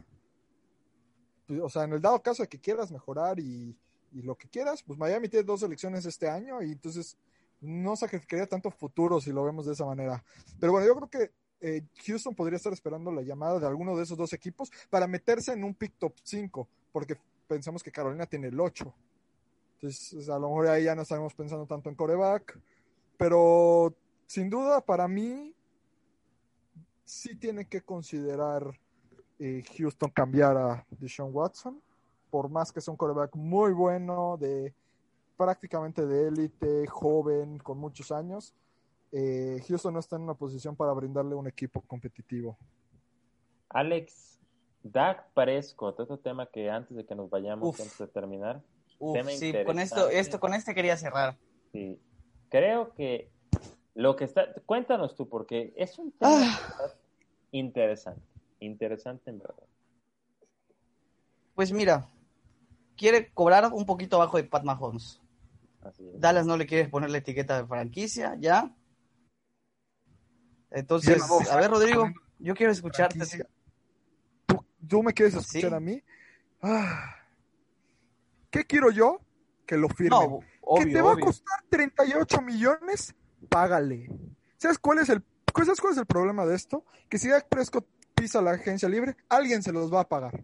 [1.47, 3.77] pues, o sea, en el dado caso de que quieras mejorar y,
[4.11, 7.17] y lo que quieras, pues Miami tiene dos selecciones este año y entonces
[7.61, 10.23] no sacrificaría tanto futuro si lo vemos de esa manera.
[10.59, 11.31] Pero bueno, yo creo que
[11.61, 15.51] eh, Houston podría estar esperando la llamada de alguno de esos dos equipos para meterse
[15.51, 17.17] en un pick top 5, porque
[17.49, 18.93] pensamos que Carolina tiene el 8.
[19.75, 22.59] Entonces, a lo mejor ahí ya no estaremos pensando tanto en coreback,
[23.17, 23.93] pero
[24.27, 25.55] sin duda para mí
[27.03, 28.63] sí tiene que considerar
[29.39, 31.81] eh, Houston cambiar a Deshaun Watson,
[32.29, 34.73] por más que sea un coreback muy bueno, de
[35.35, 38.53] prácticamente de élite, joven, con muchos años.
[39.11, 42.57] eh, Houston no está en una posición para brindarle un equipo competitivo.
[43.69, 44.38] Alex,
[44.83, 47.81] Dak Prescott, otro tema que antes de que nos vayamos, Uf.
[47.81, 48.61] antes de terminar,
[49.01, 50.19] Uf, Tema sí, con esto, interesante.
[50.19, 51.37] esto, con este quería cerrar.
[51.71, 51.97] sí,
[52.49, 53.29] creo que
[53.95, 56.59] lo que está, cuéntanos tú, porque es un tema Ah.
[57.51, 58.21] interesante,
[58.59, 59.63] interesante en verdad.
[61.55, 62.09] Pues mira,
[62.97, 65.19] quiere cobrar un poquito abajo de Pat Mahomes.
[65.81, 66.19] Así es.
[66.19, 68.73] Dallas no le quiere poner la etiqueta de franquicia, ya.
[70.71, 72.05] Entonces, a ver, Rodrigo,
[72.39, 73.15] yo quiero escucharte.
[73.17, 73.47] franquicia.
[74.89, 75.75] ¿Tú, me quieres escuchar Sí.
[75.75, 76.03] a mí?
[76.61, 77.15] Ah.
[78.49, 79.21] ¿Qué quiero yo?
[79.65, 79.87] Que lo.
[79.99, 81.23] No, obvio, que te va obvio.
[81.23, 83.15] a costar 38 millones,
[83.47, 84.09] págale.
[84.57, 85.23] ¿Sabes cuál es el
[85.65, 86.85] ¿sabes cuál es el problema de esto?
[87.09, 87.85] Que si Dak Prescott
[88.15, 90.43] pisa la agencia libre, alguien se los va a pagar.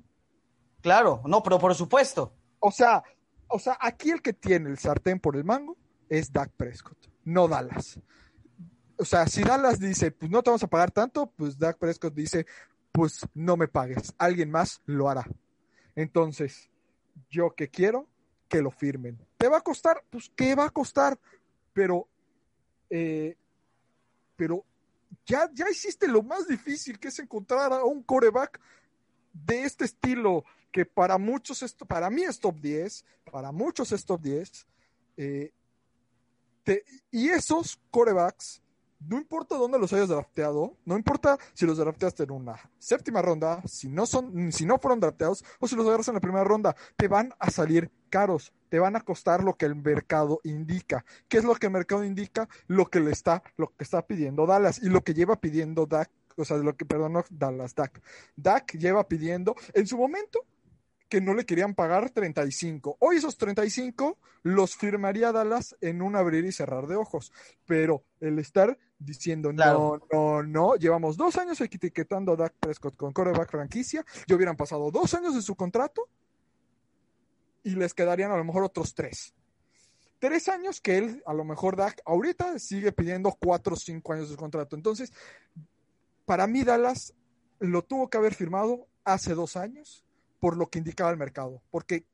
[0.82, 2.34] Claro, no, pero por supuesto.
[2.60, 3.04] O sea,
[3.48, 5.78] o sea, aquí el que tiene el sartén por el mango
[6.10, 8.00] es Dak Prescott, no Dallas.
[8.98, 12.14] O sea, si Dallas dice, pues no te vamos a pagar tanto, pues Dak Prescott
[12.14, 12.46] dice,
[12.96, 15.28] pues no me pagues, alguien más lo hará.
[15.96, 16.70] Entonces,
[17.30, 18.08] yo que quiero
[18.48, 19.20] que lo firmen.
[19.38, 20.02] ¿Te va a costar?
[20.10, 21.20] Pues ¿qué va a costar?
[21.74, 22.08] Pero,
[22.90, 23.36] eh,
[24.38, 24.64] pero
[25.26, 28.62] ya, ya hiciste lo más difícil, que es encontrar a un coreback
[29.34, 34.06] de este estilo, que para muchos, esto, para mí es top 10, para muchos es
[34.06, 34.68] top 10,
[35.18, 35.52] eh,
[37.12, 38.62] y esos corebacks,
[39.08, 43.62] no importa dónde los hayas drafteado, no importa si los drafteaste en una séptima ronda,
[43.66, 46.76] si no son, si no fueron drafteados, o si los agarras en la primera ronda,
[46.96, 51.06] te van a salir caros, te van a costar lo que el mercado indica.
[51.28, 52.48] ¿Qué es lo que el mercado indica?
[52.68, 56.10] Lo que le está, lo que está pidiendo Dallas y lo que lleva pidiendo Dak,
[56.38, 58.02] o sea, lo que, perdón, no Dallas, Dak.
[58.36, 60.46] Dak lleva pidiendo, en su momento,
[61.10, 62.98] que no le querían pagar 35.
[63.00, 67.32] Hoy esos 35 los firmaría Dallas en un abrir y cerrar de ojos.
[67.66, 70.02] Pero el estar diciendo Claro.
[70.12, 74.56] no, no, no, llevamos dos años etiquetando a Dak Prescott con coreback franquicia, ya hubieran
[74.56, 76.08] pasado dos años de su contrato
[77.64, 79.34] y les quedarían a lo mejor otros tres.
[80.20, 84.30] Tres años que él, a lo mejor Dak, ahorita sigue pidiendo cuatro o cinco años
[84.30, 84.76] de su contrato.
[84.76, 85.12] Entonces,
[86.26, 87.14] para mí Dallas
[87.60, 90.04] lo tuvo que haber firmado hace dos años
[90.40, 92.06] por lo que indicaba el mercado, porque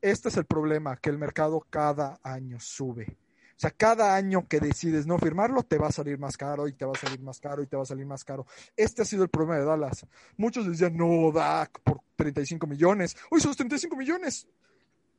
[0.00, 3.16] este es el problema, que el mercado cada año sube.
[3.58, 6.74] O sea, cada año que decides no firmarlo, te va a salir más caro y
[6.74, 8.46] te va a salir más caro y te va a salir más caro.
[8.76, 10.06] Este ha sido el problema de Dallas.
[10.36, 13.16] Muchos decían, no, Dak, por 35 millones.
[13.32, 14.46] Oye, esos 35 millones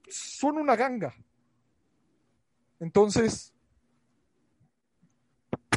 [0.08, 1.14] son una ganga.
[2.80, 3.54] Entonces,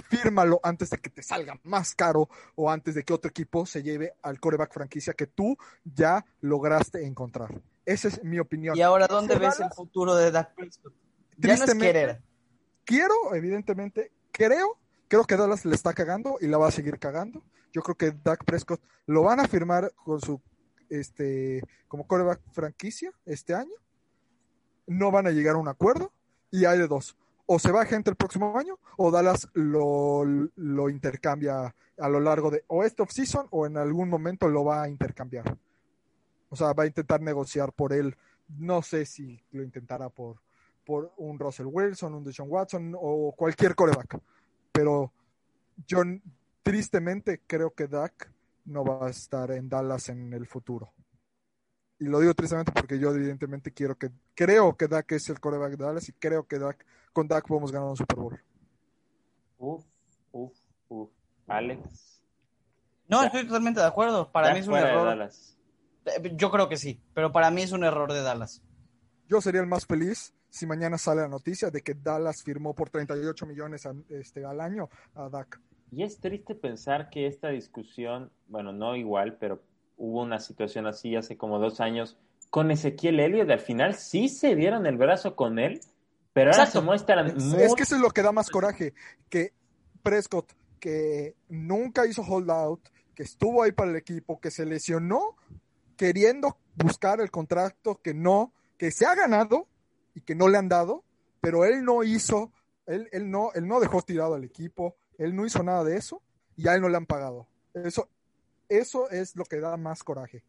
[0.09, 3.83] fírmalo antes de que te salga más caro o antes de que otro equipo se
[3.83, 7.61] lleve al coreback franquicia que tú ya lograste encontrar.
[7.85, 8.77] Esa es mi opinión.
[8.77, 10.95] ¿Y ahora dónde Dallas, es el futuro de Dak Prescott?
[11.39, 12.23] Ya no es querer.
[12.85, 14.79] Quiero, evidentemente, creo,
[15.09, 17.43] creo que Dallas le está cagando y la va a seguir cagando.
[17.73, 20.41] Yo creo que Dak Prescott lo van a firmar con su,
[20.89, 23.75] este, como coreback franquicia este año.
[24.87, 26.13] no van a llegar a un acuerdo
[26.51, 27.17] y hay de dos.
[27.47, 32.51] O se va gente el próximo año o Dallas lo, lo intercambia a lo largo
[32.51, 35.57] de o este off-season o en algún momento lo va a intercambiar.
[36.51, 38.17] O sea, va a intentar negociar por él.
[38.49, 40.41] No sé si lo intentará por,
[40.85, 44.19] por un Russell Wilson, un Deshaun Watson o cualquier coreback.
[44.73, 45.13] Pero
[45.87, 46.03] yo
[46.63, 48.31] tristemente creo que Dak
[48.65, 50.93] no va a estar en Dallas en el futuro.
[51.99, 55.77] Y lo digo tristemente porque yo evidentemente quiero que, creo que Dak es el coreback
[55.77, 58.41] de Dallas y creo que Dak, con Dak podemos ganar un Super Bowl.
[59.59, 59.85] Uf,
[60.33, 60.57] uf,
[60.89, 61.11] uf.
[61.47, 62.23] Alex.
[63.09, 64.33] No, estoy totalmente de acuerdo.
[64.33, 65.31] Para mí es un error.
[66.07, 68.63] Eh, yo creo que sí, pero para mí es un error de Dallas.
[69.29, 72.91] Yo sería el más feliz si mañana sale la noticia de que Dallas firmó por
[72.91, 75.59] 38 millones este, al año a Dak.
[75.91, 79.63] Y es triste pensar que esta discusión, bueno, no igual, pero
[79.97, 82.19] hubo una situación así hace como dos años
[82.51, 83.49] con Ezequiel Elliott.
[83.49, 85.81] Al final sí se dieron el brazo con él,
[86.35, 87.29] pero ahora se muestran.
[87.29, 88.93] Es que eso es lo que da más coraje,
[89.31, 89.55] que
[90.03, 95.35] Prescott, que nunca hizo holdout, que estuvo ahí para el equipo, que se lesionó
[95.97, 99.69] queriendo buscar el contrato que no, que se ha ganado
[100.15, 101.05] y que no le han dado,
[101.41, 102.53] pero él no hizo,
[102.87, 106.23] él, él no, él no dejó tirado al equipo, él no hizo nada de eso
[106.57, 107.47] y a él no le han pagado.
[107.75, 108.09] Eso,
[108.69, 110.43] eso es lo que da más coraje.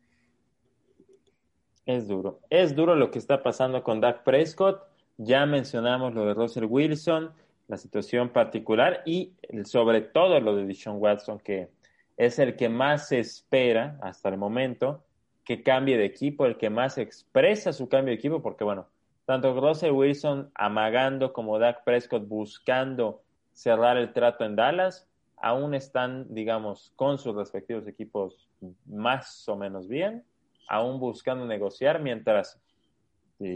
[1.86, 2.39] Es duro.
[2.49, 4.84] Es duro lo que está pasando con Dak Prescott.
[5.18, 7.32] Ya mencionamos lo de Russell Wilson,
[7.68, 9.34] la situación particular y
[9.66, 11.70] sobre todo lo de Deshaun Watson, que
[12.18, 15.03] es el que más se espera hasta el momento
[15.43, 18.88] que cambie de equipo, el que más expresa su cambio de equipo, porque bueno,
[19.26, 23.21] tanto Russell Wilson amagando como Dak Prescott buscando
[23.53, 25.07] cerrar el trato en Dallas,
[25.38, 28.49] aún están, digamos, con sus respectivos equipos
[28.86, 30.24] más o menos bien,
[30.67, 32.59] aún buscando negociar, mientras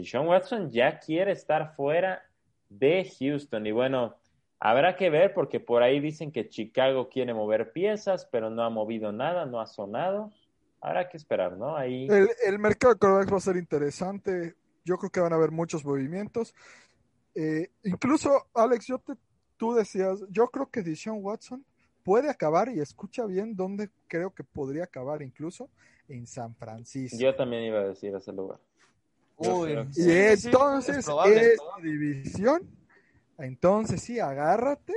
[0.04, 2.22] Sean Watson ya quiere estar fuera
[2.68, 3.66] de Houston.
[3.66, 4.16] Y bueno,
[4.60, 8.70] habrá que ver porque por ahí dicen que Chicago quiere mover piezas, pero no ha
[8.70, 10.30] movido nada, no ha sonado.
[10.80, 11.76] Habrá que esperar, ¿no?
[11.76, 12.06] Ahí...
[12.46, 14.54] El, mercado de va a ser interesante.
[14.88, 16.54] Yo creo que van a haber muchos movimientos.
[17.34, 19.12] Eh, incluso, Alex, yo te
[19.58, 21.62] tú decías, yo creo que Deshaun Watson
[22.02, 25.68] puede acabar, y escucha bien dónde creo que podría acabar incluso,
[26.08, 27.18] en San Francisco.
[27.20, 28.58] Yo también iba a decir ese lugar.
[29.36, 32.62] Uy, y entonces esta división,
[33.36, 34.94] entonces sí, agárrate,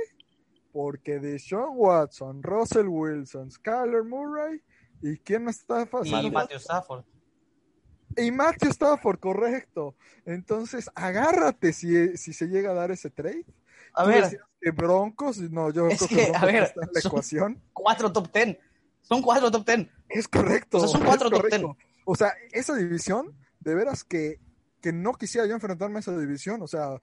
[0.72, 4.62] porque Deshaun Watson, Russell Wilson, Skyler Murray,
[5.02, 6.24] ¿y quién está fácil?
[6.24, 7.04] Y Matthew Stafford.
[8.16, 9.94] Y Matthew Stafford, correcto.
[10.24, 13.46] Entonces, agárrate si, si se llega a dar ese trade.
[13.94, 17.62] A ver, que Broncos, no, yo es creo que, a ver, está en la ecuación.
[17.72, 18.58] Cuatro top ten.
[19.02, 19.90] Son cuatro top ten.
[20.08, 20.78] Es correcto.
[20.78, 21.64] O sea, son cuatro top ten.
[22.04, 24.40] O sea, esa división, de veras que,
[24.80, 26.62] que no quisiera yo enfrentarme a esa división.
[26.62, 26.94] O sea,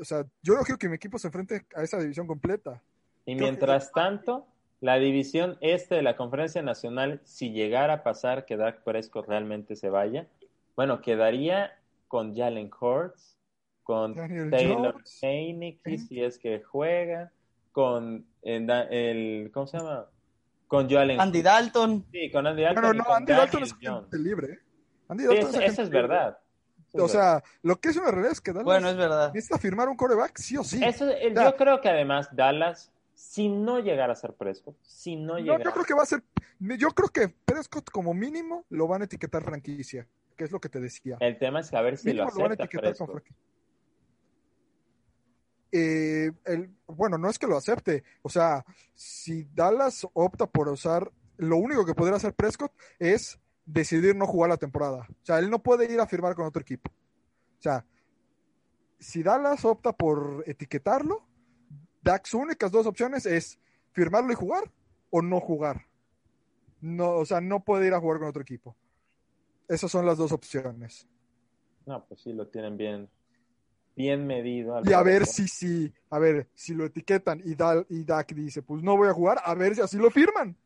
[0.00, 2.82] o sea, yo no quiero que mi equipo se enfrente a esa división completa.
[3.24, 4.46] Y mientras tanto,
[4.80, 9.76] la división este de la Conferencia Nacional, si llegara a pasar que Dak Prescott realmente
[9.76, 10.28] se vaya,
[10.76, 11.72] bueno, quedaría
[12.06, 13.36] con Jalen Hurts,
[13.82, 17.32] con Taylor Heineke, si es que juega,
[17.72, 20.06] con el, ¿cómo se llama?
[20.66, 22.04] Con Joel Andy Dalton.
[22.12, 22.82] Sí, con Andy Dalton.
[22.82, 23.74] No, no, no, Andy Dalton es
[24.12, 24.58] libre.
[25.08, 26.38] Andy Dalton es, eso es verdad.
[26.92, 29.32] o sea, lo que es una realidad es que Dallas bueno, es verdad.
[29.32, 30.84] necesita firmar un coreback sí o sí.
[30.84, 35.58] Eso, yo creo que además Dallas, si no llegara a ser Prescott, si no llegara...
[35.58, 36.22] No, yo creo que va a ser,
[36.60, 40.06] yo creo que Prescott como mínimo lo van a etiquetar franquicia,
[40.36, 41.16] que es lo que te decía.
[41.18, 43.24] El tema es que a ver si lo acepta lo van a etiquetar Prescott.
[45.72, 48.04] Eh, el, bueno, no es que lo acepte.
[48.22, 48.64] O sea,
[48.94, 54.50] si Dallas opta por usar, lo único que podría hacer Prescott es decidir no jugar
[54.50, 55.08] la temporada.
[55.10, 56.88] O sea, él no puede ir a firmar con otro equipo.
[56.88, 57.84] O sea,
[59.00, 61.27] si Dallas opta por etiquetarlo,
[62.08, 63.58] Dax únicas dos opciones es
[63.92, 64.64] firmarlo y jugar
[65.10, 65.84] o no jugar.
[66.80, 68.74] No, o sea, no puede ir a jugar con otro equipo.
[69.68, 71.06] Esas son las dos opciones.
[71.84, 73.10] No, pues sí, lo tienen bien,
[73.94, 74.80] bien medido.
[74.86, 78.62] Y a ver si, si, a ver, si lo etiquetan y, Dal, y Dak dice,
[78.62, 80.56] pues no voy a jugar, a ver si así lo firman.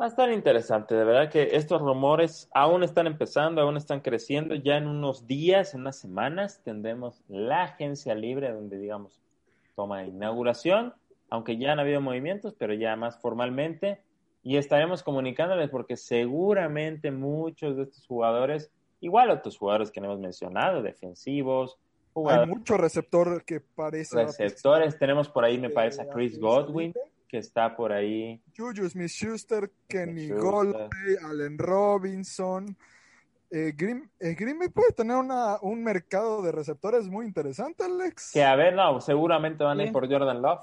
[0.00, 4.54] Va a estar interesante, de verdad que estos rumores aún están empezando, aún están creciendo.
[4.54, 9.21] Ya en unos días, en unas semanas, tendremos la agencia libre donde, digamos,
[9.74, 10.94] toma inauguración,
[11.30, 14.02] aunque ya han habido movimientos, pero ya más formalmente.
[14.42, 18.70] Y estaremos comunicándoles porque seguramente muchos de estos jugadores
[19.02, 21.76] Igual otros jugadores que no hemos mencionado, defensivos.
[22.28, 24.24] Hay mucho receptor que parece.
[24.24, 26.94] Receptores, tenemos por ahí, me parece, a Chris Godwin,
[27.28, 28.40] que está por ahí.
[28.56, 32.76] Juju Smith Schuster, Kenny Golladay, Allen Robinson.
[33.52, 38.30] Eh, Green, eh, Green Bay puede tener una, un mercado de receptores muy interesante, Alex.
[38.32, 40.62] Que a ver, no, seguramente van a ir por Jordan Love.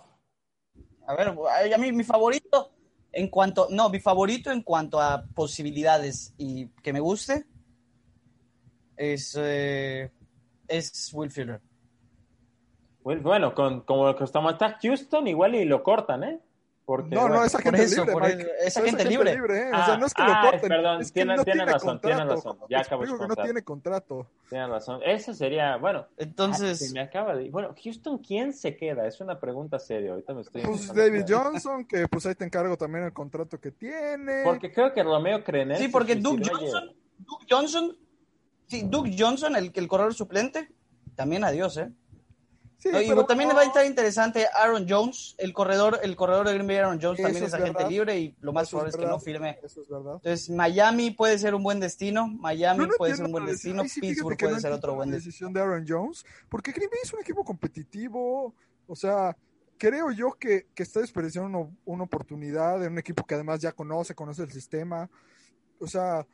[1.05, 1.27] A ver,
[1.73, 2.71] a mí mi favorito
[3.11, 7.45] en cuanto, no, mi favorito en cuanto a posibilidades y que me guste
[8.95, 10.11] es, eh,
[10.67, 11.61] es Will Fuller.
[13.03, 16.39] Pues, bueno, con, como que estamos está Houston, igual y lo cortan, ¿eh?
[16.89, 18.41] Porque, no, no, bueno, es agente eso, libre, por Mike.
[18.41, 19.31] eso, es Es agente libre.
[19.33, 19.69] ¿eh?
[19.71, 20.69] o Ah, sea, no es que ah, lo corten.
[20.69, 22.35] perdón, es que tiene- no tiene tiene razón, tiene contrato.
[22.35, 22.53] razón.
[22.57, 24.27] como Ya acabo de que no tiene contrato.
[24.49, 25.01] Tienes razón.
[25.05, 27.51] Ese sería, bueno, ah, Entonces, se me acaba de...
[27.51, 29.05] Bueno, Houston, ¿quién se queda?
[29.05, 30.09] Es una pregunta seria.
[30.13, 30.63] Ahorita me estoy...
[30.63, 31.25] Pues David.
[31.29, 34.41] Johnson, que pues ahí te encargo también el contrato que tiene.
[34.43, 35.77] Porque creo que Romeo Crenel...
[35.77, 36.71] sí, porque Duke suicidó ayer.
[36.73, 37.97] Johnson, Duke Johnson,
[38.65, 40.71] sí, Duke Johnson, el, el corredor suplente,
[41.13, 41.91] también adiós, ¿eh?
[42.79, 46.15] Sí, No, y pero también no, va a estar interesante Aaron Jones, el corredor, el
[46.15, 47.89] corredor de Green Bay, Aaron Jones Eso también es es agente verdad.
[47.91, 49.59] libre y lo más Eso probable es que no firme.
[49.61, 50.13] Eso es verdad.
[50.15, 53.99] Entonces, Miami puede ser un buen destino, Miami no puede ser un buen destino, sí,
[53.99, 55.25] Pittsburgh puede ser otro buen destino.
[55.29, 58.55] decisión de Aaron Jones, porque Green Bay es un equipo competitivo,
[58.87, 59.35] o sea,
[59.77, 63.73] creo yo que, que está desperdiciando una, una oportunidad en un equipo que además ya
[63.73, 65.09] conoce, conoce el sistema,
[65.81, 66.25] o sea,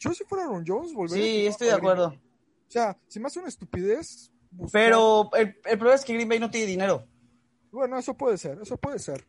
[0.00, 2.08] yo si fuera Aaron Jones volvería Sí, a estoy de acuerdo.
[2.08, 4.31] O sea, si hace una estupidez,
[4.72, 7.06] Pero el, el problema es que Green Bay no tiene dinero.
[7.70, 9.24] bueno, eso puede ser, eso puede ser.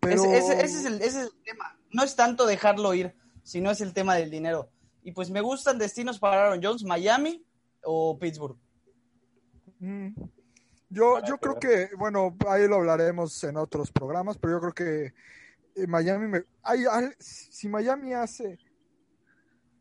[0.00, 1.78] Pero Ese, ese- ese es el, ese es el tema.
[1.92, 4.68] No es tanto dejarlo ir, sino es el tema del dinero.
[5.02, 7.44] Y pues me gustan destinos para Aaron Jones, Miami
[7.84, 8.56] o Pittsburgh.
[9.78, 10.08] Mm.
[10.88, 15.14] Yo, yo creo que, bueno, ahí lo hablaremos en otros programas, pero yo creo que
[15.82, 16.84] eh, Miami, me, hay,
[17.18, 18.58] si Miami hace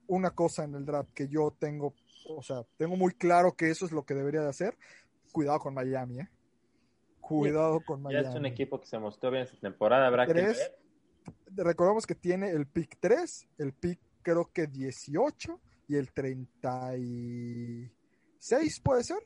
[0.08, 1.94] una cosa en el draft que yo tengo,
[2.28, 4.78] o sea, tengo muy claro que eso es lo que debería de hacer,
[5.32, 6.30] cuidado con Miami, ¿eh?
[7.22, 8.28] Cuidado con Ya Miami.
[8.28, 10.58] es un equipo que se mostró bien esta temporada, habrá que Tres.
[10.58, 10.78] ver.
[11.66, 19.04] Recordamos que tiene el pick 3, el pick creo que 18 y el 36, ¿puede
[19.04, 19.20] ser?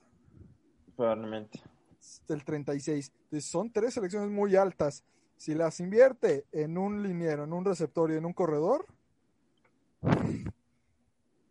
[0.95, 1.59] Probablemente.
[2.27, 3.11] del 36.
[3.25, 5.03] Entonces, son tres selecciones muy altas.
[5.35, 8.85] Si las invierte en un liniero, en un receptor y en un corredor,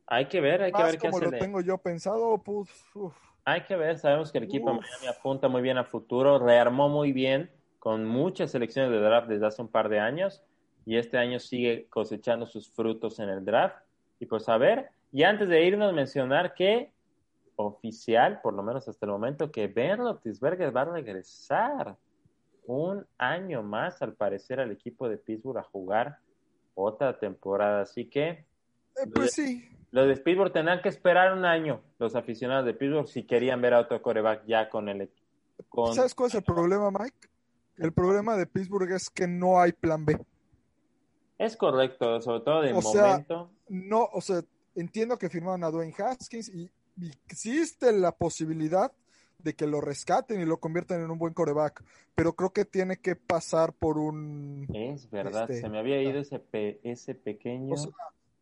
[0.07, 2.69] Hay que ver, hay que ver qué como hace lo de- tengo yo pensado, pues,
[2.95, 4.85] uf, Hay que ver, sabemos que el equipo de Uf.
[4.85, 9.47] Miami apunta muy bien a futuro, rearmó muy bien con muchas selecciones de draft desde
[9.47, 10.43] hace un par de años
[10.85, 13.77] y este año sigue cosechando sus frutos en el draft.
[14.19, 16.93] Y pues a ver, y antes de irnos mencionar que
[17.57, 21.97] oficial, por lo menos hasta el momento, que Ben Roethlisberger va a regresar
[22.67, 26.19] un año más al parecer al equipo de Pittsburgh a jugar
[26.75, 27.83] otra temporada.
[27.83, 28.47] Así que eh,
[29.15, 29.69] pues sí.
[29.97, 33.73] Los de Pittsburgh tendrán que esperar un año, los aficionados de Pittsburgh, si querían ver
[33.73, 35.11] a otro coreback ya con el
[35.71, 37.17] con ¿Sabes cuál es el problema, Mike?
[37.79, 40.19] El problema de Pittsburgh es que no hay plan B.
[41.39, 43.51] Es correcto, sobre todo de O sea, momento.
[43.69, 44.43] No, o sea,
[44.75, 48.93] entiendo que firmaron a Dwayne Haskins y, y existe la posibilidad
[49.39, 51.83] de que lo rescaten y lo conviertan en un buen coreback,
[52.15, 56.19] pero creo que tiene que pasar por un Es verdad, este, se me había ido
[56.21, 57.75] ese pe- ese pequeño.
[57.75, 57.93] O sea,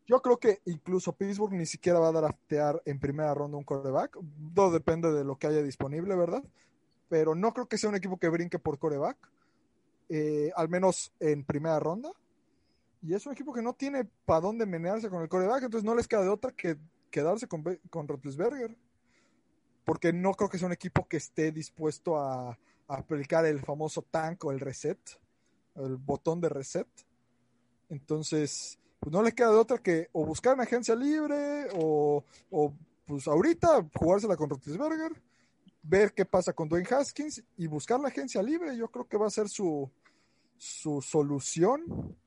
[0.07, 4.17] Yo creo que incluso Pittsburgh ni siquiera va a draftear en primera ronda un coreback.
[4.53, 6.43] Todo depende de lo que haya disponible, ¿verdad?
[7.09, 9.17] Pero no creo que sea un equipo que brinque por coreback,
[10.09, 12.11] eh, al menos en primera ronda.
[13.01, 15.95] Y es un equipo que no tiene para dónde menearse con el coreback, entonces no
[15.95, 16.77] les queda de otra que
[17.09, 18.75] quedarse con, con Roethlisberger.
[19.85, 22.57] Porque no creo que sea un equipo que esté dispuesto a, a
[22.95, 24.99] aplicar el famoso tank o el reset,
[25.75, 26.87] el botón de reset.
[27.89, 32.73] Entonces, pues no le queda de otra que o buscar una agencia libre o, o
[33.05, 35.11] pues ahorita jugársela con Roethlisberger,
[35.83, 38.75] ver qué pasa con Dwayne Haskins y buscar la agencia libre.
[38.75, 39.87] Yo creo que va a ser su,
[40.57, 42.17] su solución.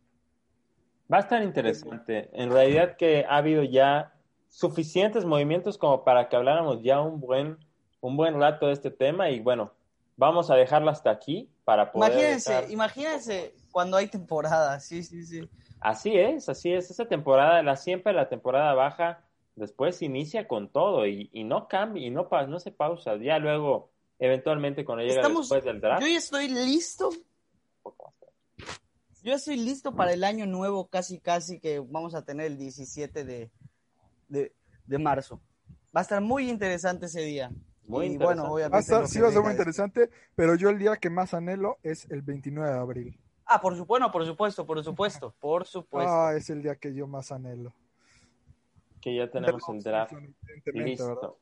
[1.12, 2.30] Va a estar interesante.
[2.32, 4.14] En realidad que ha habido ya
[4.48, 7.58] suficientes movimientos como para que habláramos ya un buen
[8.00, 9.72] un buen rato de este tema y bueno,
[10.16, 15.26] vamos a dejarlo hasta aquí para poder Imagínense, dejar- imagínense cuando hay temporada, sí, sí,
[15.26, 15.48] sí.
[15.80, 16.90] Así es, así es.
[16.90, 19.24] Esa temporada, la siempre la temporada baja,
[19.54, 23.16] después inicia con todo y, y no cambia y no, no se pausa.
[23.16, 27.10] Ya luego, eventualmente, cuando llega Estamos, después del draft, yo ya estoy listo,
[29.22, 33.24] yo estoy listo para el año nuevo, casi, casi que vamos a tener el 17
[33.24, 33.50] de,
[34.28, 34.52] de,
[34.86, 35.40] de marzo.
[35.94, 37.50] Va a estar muy interesante ese día.
[37.86, 38.40] Muy y interesante.
[38.42, 38.72] bueno, obviamente.
[38.72, 41.34] Va a estar, sí va a ser muy interesante, pero yo el día que más
[41.34, 43.20] anhelo es el 29 de abril.
[43.50, 46.12] Ah, por supuesto, por supuesto, por supuesto, por supuesto.
[46.12, 47.72] Ah, es el día que yo más anhelo.
[49.00, 50.12] que ya tenemos el draft
[50.66, 51.38] listo.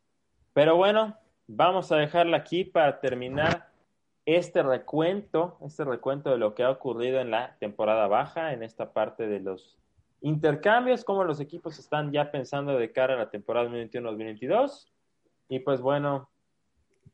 [0.53, 1.17] Pero bueno,
[1.49, 3.69] vamos a dejarla aquí para terminar
[4.25, 8.93] este recuento, este recuento de lo que ha ocurrido en la temporada baja, en esta
[8.93, 9.77] parte de los
[10.21, 14.89] intercambios, cómo los equipos están ya pensando de cara a la temporada 2021-2022.
[15.49, 16.29] Y pues bueno,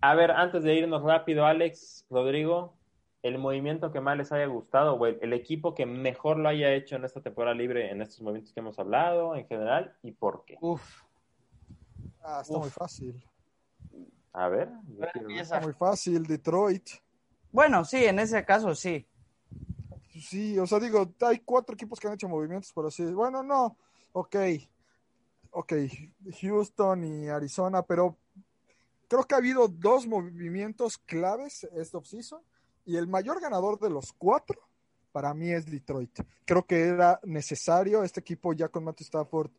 [0.00, 2.74] a ver, antes de irnos rápido, Alex, Rodrigo,
[3.22, 6.96] el movimiento que más les haya gustado o el, equipo que mejor lo haya hecho
[6.96, 10.58] en esta temporada libre, en estos movimientos que hemos hablado en general, y por qué.
[10.60, 11.02] Uf.
[12.22, 13.24] Ah, está muy fácil.
[14.32, 14.70] A ver.
[15.38, 16.88] Está muy fácil, Detroit.
[17.52, 19.06] Bueno, sí, en ese caso sí.
[20.20, 23.76] Sí, o sea, digo, hay cuatro equipos que han hecho movimientos, pero sí, bueno, no,
[24.12, 24.36] ok,
[25.50, 25.72] ok,
[26.40, 28.16] Houston y Arizona, pero
[29.08, 32.42] creo que ha habido dos movimientos claves este offseason
[32.84, 34.60] y el mayor ganador de los cuatro
[35.12, 36.20] para mí es Detroit.
[36.44, 39.50] Creo que era necesario, este equipo ya con Matthew Stafford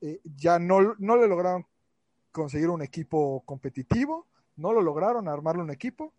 [0.00, 1.66] eh, ya no, no le lograron
[2.30, 4.26] conseguir un equipo competitivo,
[4.56, 6.12] no lo lograron armarle un equipo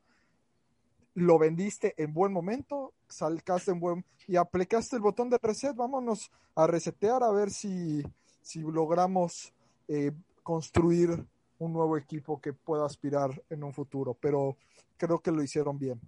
[1.20, 5.76] lo vendiste en buen momento, salcaste en buen y aplicaste el botón de reset.
[5.76, 8.04] Vámonos a resetear a ver si,
[8.42, 9.54] si logramos
[9.88, 10.12] eh,
[10.44, 11.26] construir
[11.58, 14.14] un nuevo equipo que pueda aspirar en un futuro.
[14.14, 14.58] Pero
[14.98, 16.00] creo que lo hicieron bien.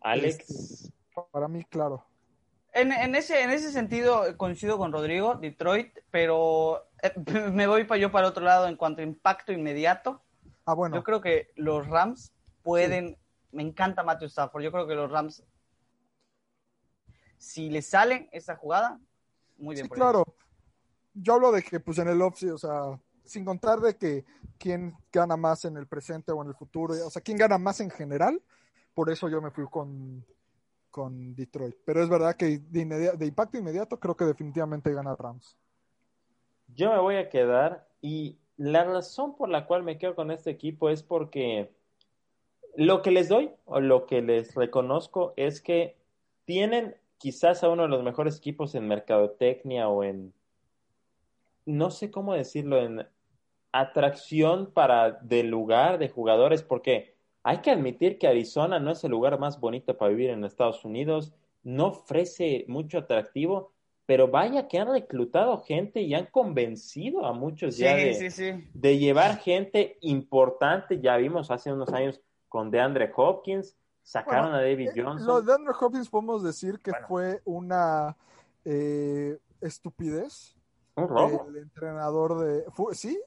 [0.00, 0.50] Alex.
[0.50, 0.92] Este,
[1.30, 2.04] para mí, claro.
[2.72, 7.12] En, en, ese, en ese sentido coincido con Rodrigo, Detroit, pero eh,
[7.52, 10.22] me voy para yo para otro lado en cuanto a impacto inmediato.
[10.64, 10.96] Ah, bueno.
[10.96, 12.32] Yo creo que los Rams
[12.62, 13.16] pueden
[13.52, 14.62] me encanta Matthew Stafford.
[14.62, 15.42] Yo creo que los Rams,
[17.38, 19.00] si le sale esa jugada,
[19.56, 19.86] muy bien.
[19.86, 20.24] Sí, claro.
[21.14, 24.24] Yo hablo de que, pues en el offseason, o sea, sin contar de que
[24.58, 27.80] quién gana más en el presente o en el futuro, o sea, quién gana más
[27.80, 28.40] en general.
[28.98, 30.26] Por eso yo me fui con,
[30.90, 31.76] con Detroit.
[31.84, 35.56] Pero es verdad que de, impacto inmediato creo que definitivamente gana Rams.
[36.74, 40.50] Yo me voy a quedar y la razón por la cual me quedo con este
[40.50, 41.70] equipo es porque
[42.74, 45.96] lo que les doy o lo que les reconozco es que
[46.44, 50.34] tienen quizás a uno de los mejores equipos en mercadotecnia o en,
[51.66, 53.06] no sé cómo decirlo, en
[53.70, 57.16] atracción para del lugar de jugadores, porque
[57.48, 60.84] hay que admitir que Arizona no es el lugar más bonito para vivir en Estados
[60.84, 61.32] Unidos,
[61.62, 63.72] no ofrece mucho atractivo,
[64.04, 69.38] pero vaya que han reclutado gente y han convencido a muchos ya de, de llevar
[69.38, 72.20] gente importante, ya vimos hace unos años
[72.50, 75.26] con DeAndre Hopkins, sacaron a David eh, Johnson.
[75.26, 78.14] Lo de DeAndre Hopkins podemos decir que fue una
[78.66, 80.54] eh, estupidez.
[80.96, 81.46] Un robo.
[81.48, 82.64] El entrenador de...
[82.92, 83.18] sí,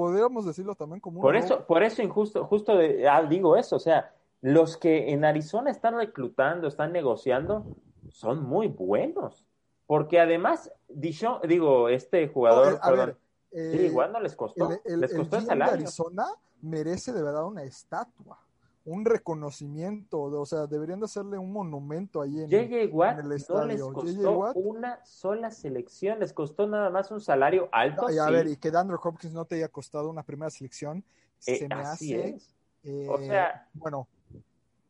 [0.00, 2.72] podríamos decirlo también como un Por eso, por eso injusto, justo
[3.06, 7.66] ah, digo eso, o sea, los que en Arizona están reclutando, están negociando,
[8.08, 9.44] son muy buenos.
[9.86, 13.16] Porque además, digo, este jugador, a ver,
[13.52, 14.70] igual no les costó.
[14.86, 15.74] les costó el, salario.
[15.74, 16.28] Arizona
[16.62, 18.38] merece de verdad una estatua
[18.84, 23.60] un reconocimiento, o sea, deberían de hacerle un monumento ahí en, el estadio.
[23.60, 28.06] No les costó una sola selección, les costó nada más un salario alto.
[28.06, 31.04] a ver, y que Andrew Hopkins no te haya costado una primera selección,
[31.46, 32.38] eh, se me hace.
[32.82, 34.08] Eh, o sea, bueno,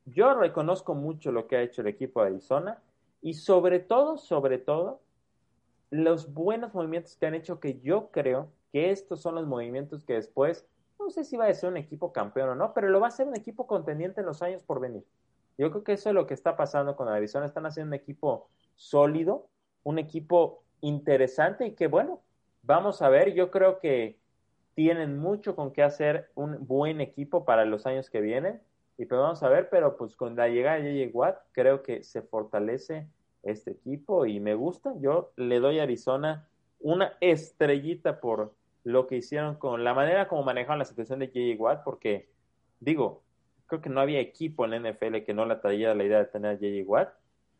[0.06, 2.80] yo reconozco mucho lo que ha hecho el equipo de Arizona
[3.20, 5.00] y sobre todo, sobre todo,
[5.90, 10.14] los buenos movimientos que han hecho que yo creo que estos son los movimientos que
[10.14, 10.64] después
[11.10, 13.10] no sé si va a ser un equipo campeón o no, pero lo va a
[13.10, 15.04] ser un equipo contendiente en los años por venir.
[15.58, 17.46] Yo creo que eso es lo que está pasando con Arizona.
[17.46, 19.48] Están haciendo un equipo sólido,
[19.82, 22.22] un equipo interesante y que bueno,
[22.62, 23.34] vamos a ver.
[23.34, 24.20] Yo creo que
[24.74, 28.62] tienen mucho con qué hacer un buen equipo para los años que vienen.
[28.96, 31.18] Y pues vamos a ver, pero pues con la llegada de J.J.
[31.18, 33.08] Watt creo que se fortalece
[33.42, 34.94] este equipo y me gusta.
[35.00, 36.48] Yo le doy a Arizona
[36.78, 38.54] una estrellita por,
[38.84, 41.62] lo que hicieron con la manera como manejaron la situación de J.J.
[41.62, 42.30] Watt, porque
[42.80, 43.22] digo,
[43.66, 46.24] creo que no había equipo en la NFL que no le traía la idea de
[46.26, 46.86] tener a.
[46.86, 47.10] Watt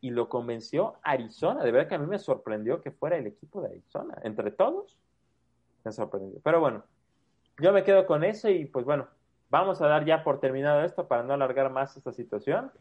[0.01, 1.63] y lo convenció Arizona.
[1.63, 4.17] De verdad que a mí me sorprendió que fuera el equipo de Arizona.
[4.23, 4.97] Entre todos,
[5.83, 6.39] me sorprendió.
[6.43, 6.83] Pero bueno,
[7.59, 9.07] yo me quedo con eso y pues bueno,
[9.49, 12.71] vamos a dar ya por terminado esto para no alargar más esta situación.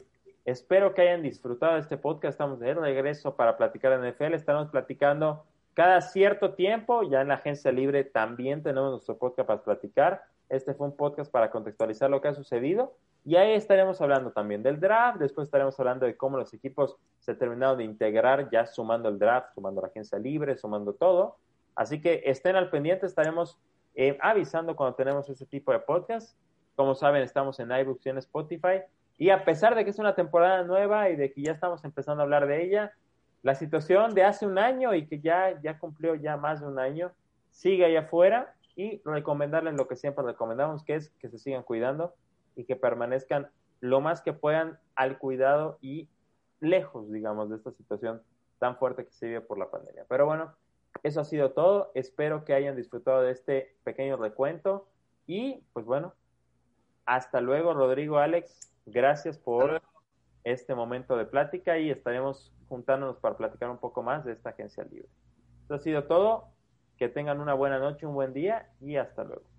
[0.46, 2.32] Espero que hayan disfrutado de este podcast.
[2.32, 4.34] Estamos de regreso para platicar de NFL.
[4.34, 5.44] Estamos platicando
[5.80, 10.22] cada cierto tiempo, ya en la agencia libre también tenemos nuestro podcast para platicar.
[10.50, 12.98] Este fue un podcast para contextualizar lo que ha sucedido.
[13.24, 17.34] Y ahí estaremos hablando también del draft, después estaremos hablando de cómo los equipos se
[17.34, 21.38] terminaron de integrar, ya sumando el draft, sumando la agencia libre, sumando todo.
[21.74, 23.58] Así que estén al pendiente, estaremos
[23.94, 26.36] eh, avisando cuando tenemos ese tipo de podcast.
[26.76, 28.82] Como saben, estamos en iBooks y en Spotify.
[29.16, 32.20] Y a pesar de que es una temporada nueva y de que ya estamos empezando
[32.20, 32.92] a hablar de ella,
[33.42, 36.78] la situación de hace un año y que ya, ya cumplió ya más de un
[36.78, 37.12] año,
[37.50, 42.14] sigue ahí afuera y recomendarles lo que siempre recomendamos, que es que se sigan cuidando
[42.56, 46.08] y que permanezcan lo más que puedan al cuidado y
[46.60, 48.22] lejos, digamos, de esta situación
[48.58, 50.04] tan fuerte que se vive por la pandemia.
[50.08, 50.54] Pero bueno,
[51.02, 51.90] eso ha sido todo.
[51.94, 54.86] Espero que hayan disfrutado de este pequeño recuento.
[55.26, 56.14] Y pues bueno,
[57.06, 58.72] hasta luego, Rodrigo, Alex.
[58.86, 59.82] Gracias por
[60.44, 64.84] este momento de plática y estaremos juntándonos para platicar un poco más de esta agencia
[64.84, 65.08] libre.
[65.64, 66.48] Eso ha sido todo.
[66.96, 69.49] Que tengan una buena noche, un buen día y hasta luego.